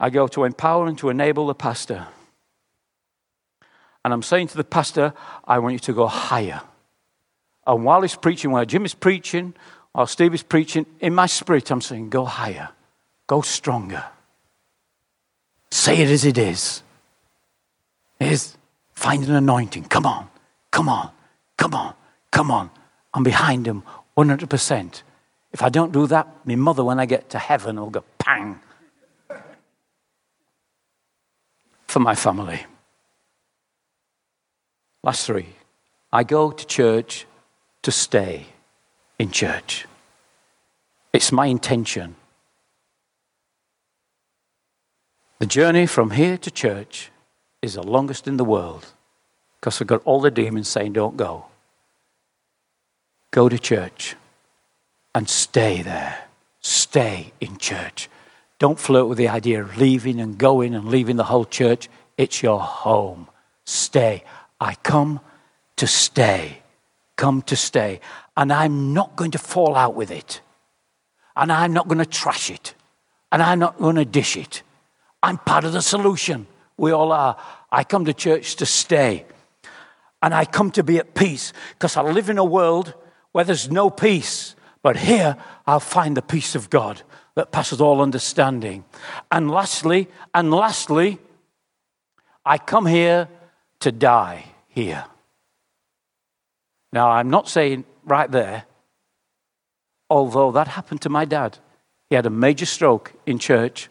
I 0.00 0.10
go 0.10 0.28
to 0.28 0.44
empower 0.44 0.86
and 0.86 0.96
to 0.98 1.08
enable 1.08 1.48
the 1.48 1.54
pastor. 1.54 2.06
And 4.04 4.14
I'm 4.14 4.22
saying 4.22 4.48
to 4.48 4.56
the 4.56 4.64
pastor, 4.64 5.12
I 5.44 5.58
want 5.58 5.72
you 5.72 5.78
to 5.80 5.92
go 5.92 6.06
higher. 6.06 6.62
And 7.66 7.84
while 7.84 8.02
he's 8.02 8.14
preaching, 8.14 8.52
while 8.52 8.64
Jim 8.64 8.84
is 8.84 8.94
preaching, 8.94 9.54
while 9.92 10.06
Steve 10.06 10.34
is 10.34 10.42
preaching, 10.42 10.86
in 11.00 11.14
my 11.14 11.26
spirit, 11.26 11.70
I'm 11.70 11.80
saying, 11.80 12.10
go 12.10 12.24
higher. 12.24 12.70
Go 13.26 13.42
stronger. 13.42 14.04
Say 15.88 16.02
it 16.02 16.10
as 16.10 16.26
it 16.26 16.36
is. 16.36 16.82
Is 18.20 18.58
find 18.92 19.24
an 19.26 19.34
anointing. 19.34 19.84
Come 19.84 20.04
on, 20.04 20.28
come 20.70 20.86
on, 20.86 21.10
come 21.56 21.72
on, 21.72 21.94
come 22.30 22.50
on. 22.50 22.68
I'm 23.14 23.22
behind 23.22 23.66
him 23.66 23.82
100%. 24.14 25.02
If 25.50 25.62
I 25.62 25.70
don't 25.70 25.90
do 25.90 26.06
that, 26.08 26.28
my 26.44 26.56
mother, 26.56 26.84
when 26.84 27.00
I 27.00 27.06
get 27.06 27.30
to 27.30 27.38
heaven, 27.38 27.80
will 27.80 27.88
go 27.88 28.04
pang 28.18 28.60
for 31.86 32.00
my 32.00 32.14
family. 32.14 32.66
Last 35.02 35.24
three. 35.24 35.54
I 36.12 36.22
go 36.22 36.50
to 36.50 36.66
church 36.66 37.24
to 37.80 37.90
stay 37.90 38.44
in 39.18 39.30
church. 39.30 39.86
It's 41.14 41.32
my 41.32 41.46
intention 41.46 42.16
The 45.38 45.46
journey 45.46 45.86
from 45.86 46.10
here 46.10 46.36
to 46.36 46.50
church 46.50 47.10
is 47.62 47.74
the 47.74 47.82
longest 47.82 48.26
in 48.26 48.38
the 48.38 48.44
world 48.44 48.86
because 49.60 49.78
we've 49.78 49.86
got 49.86 50.02
all 50.04 50.20
the 50.20 50.30
demons 50.30 50.68
saying, 50.68 50.94
don't 50.94 51.16
go. 51.16 51.46
Go 53.30 53.48
to 53.48 53.58
church 53.58 54.16
and 55.14 55.28
stay 55.28 55.82
there. 55.82 56.24
Stay 56.60 57.32
in 57.40 57.56
church. 57.56 58.08
Don't 58.58 58.80
flirt 58.80 59.06
with 59.06 59.18
the 59.18 59.28
idea 59.28 59.62
of 59.62 59.78
leaving 59.78 60.20
and 60.20 60.36
going 60.36 60.74
and 60.74 60.88
leaving 60.88 61.16
the 61.16 61.24
whole 61.24 61.44
church. 61.44 61.88
It's 62.16 62.42
your 62.42 62.58
home. 62.58 63.28
Stay. 63.64 64.24
I 64.60 64.74
come 64.82 65.20
to 65.76 65.86
stay. 65.86 66.62
Come 67.14 67.42
to 67.42 67.54
stay. 67.54 68.00
And 68.36 68.52
I'm 68.52 68.92
not 68.92 69.14
going 69.14 69.30
to 69.32 69.38
fall 69.38 69.76
out 69.76 69.94
with 69.94 70.10
it. 70.10 70.40
And 71.36 71.52
I'm 71.52 71.72
not 71.72 71.86
going 71.86 71.98
to 71.98 72.06
trash 72.06 72.50
it. 72.50 72.74
And 73.30 73.40
I'm 73.40 73.60
not 73.60 73.78
going 73.78 73.96
to 73.96 74.04
dish 74.04 74.36
it. 74.36 74.62
I'm 75.22 75.38
part 75.38 75.64
of 75.64 75.72
the 75.72 75.82
solution. 75.82 76.46
We 76.76 76.92
all 76.92 77.12
are. 77.12 77.36
I 77.70 77.84
come 77.84 78.04
to 78.04 78.14
church 78.14 78.56
to 78.56 78.66
stay. 78.66 79.26
And 80.22 80.34
I 80.34 80.44
come 80.44 80.70
to 80.72 80.82
be 80.82 80.98
at 80.98 81.14
peace 81.14 81.52
because 81.74 81.96
I 81.96 82.02
live 82.02 82.30
in 82.30 82.38
a 82.38 82.44
world 82.44 82.94
where 83.32 83.44
there's 83.44 83.70
no 83.70 83.90
peace. 83.90 84.54
But 84.82 84.96
here 84.96 85.36
I'll 85.66 85.80
find 85.80 86.16
the 86.16 86.22
peace 86.22 86.54
of 86.54 86.70
God 86.70 87.02
that 87.34 87.52
passes 87.52 87.80
all 87.80 88.00
understanding. 88.00 88.84
And 89.30 89.50
lastly, 89.50 90.08
and 90.34 90.50
lastly, 90.52 91.18
I 92.44 92.58
come 92.58 92.86
here 92.86 93.28
to 93.80 93.92
die 93.92 94.44
here. 94.68 95.04
Now, 96.92 97.10
I'm 97.10 97.30
not 97.30 97.48
saying 97.48 97.84
right 98.04 98.30
there, 98.30 98.64
although 100.08 100.50
that 100.52 100.68
happened 100.68 101.02
to 101.02 101.08
my 101.08 101.24
dad. 101.24 101.58
He 102.08 102.16
had 102.16 102.26
a 102.26 102.30
major 102.30 102.66
stroke 102.66 103.12
in 103.26 103.38
church 103.38 103.90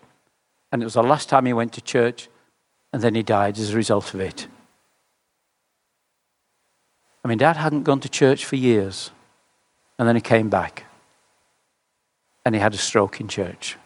and 0.72 0.82
it 0.82 0.86
was 0.86 0.96
the 0.96 1.04
last 1.04 1.30
time 1.30 1.46
he 1.46 1.54
went 1.54 1.74
to 1.74 1.82
church, 1.82 2.30
and 2.92 3.02
then 3.02 3.16
he 3.16 3.24
died 3.24 3.58
as 3.58 3.74
a 3.74 3.78
result 3.78 4.14
of 4.14 4.20
it. 4.20 4.48
I 7.24 7.28
mean, 7.28 7.38
Dad 7.38 7.58
hadn't 7.58 7.84
gone 7.84 8.00
to 8.02 8.10
church 8.10 8.46
for 8.46 8.56
years, 8.56 9.12
and 9.98 10.08
then 10.08 10.16
he 10.16 10.22
came 10.22 10.50
back, 10.50 10.86
and 12.46 12.56
he 12.56 12.62
had 12.62 12.74
a 12.74 12.78
stroke 12.78 13.20
in 13.20 13.28
church. 13.28 13.78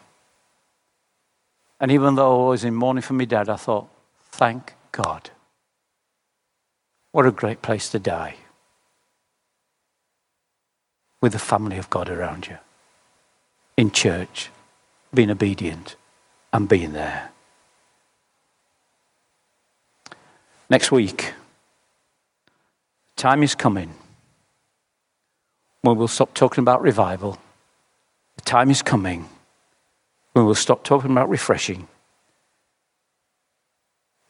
And 1.79 1.91
even 1.91 2.15
though 2.15 2.47
I 2.47 2.49
was 2.49 2.63
in 2.63 2.75
mourning 2.75 3.01
for 3.01 3.13
my 3.13 3.25
dad, 3.25 3.49
I 3.49 3.55
thought, 3.55 3.87
thank 4.29 4.75
God. 4.91 5.31
What 7.11 7.25
a 7.25 7.31
great 7.31 7.61
place 7.61 7.89
to 7.89 7.99
die. 7.99 8.35
With 11.19 11.33
the 11.33 11.39
family 11.39 11.77
of 11.77 11.89
God 11.89 12.09
around 12.09 12.47
you. 12.47 12.57
In 13.77 13.91
church, 13.91 14.51
being 15.13 15.31
obedient 15.31 15.95
and 16.53 16.67
being 16.67 16.93
there. 16.93 17.29
Next 20.69 20.91
week, 20.91 21.33
time 23.15 23.43
is 23.43 23.55
coming 23.55 23.93
when 25.81 25.97
we'll 25.97 26.07
stop 26.07 26.33
talking 26.33 26.61
about 26.61 26.81
revival. 26.81 27.37
The 28.37 28.41
time 28.43 28.71
is 28.71 28.81
coming 28.81 29.27
when 30.33 30.45
we'll 30.45 30.55
stop 30.55 30.83
talking 30.83 31.11
about 31.11 31.29
refreshing. 31.29 31.87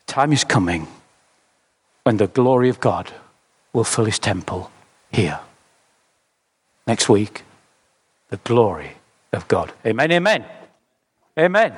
The 0.05 0.13
time 0.13 0.33
is 0.33 0.43
coming 0.43 0.87
when 2.03 2.17
the 2.17 2.27
glory 2.27 2.69
of 2.69 2.79
God 2.79 3.13
will 3.73 3.83
fill 3.83 4.05
his 4.05 4.19
temple 4.19 4.71
here. 5.11 5.39
Next 6.87 7.07
week, 7.07 7.43
the 8.29 8.37
glory 8.37 8.93
of 9.31 9.47
God. 9.47 9.71
Amen, 9.85 10.11
amen. 10.11 10.45
Amen. 11.37 11.77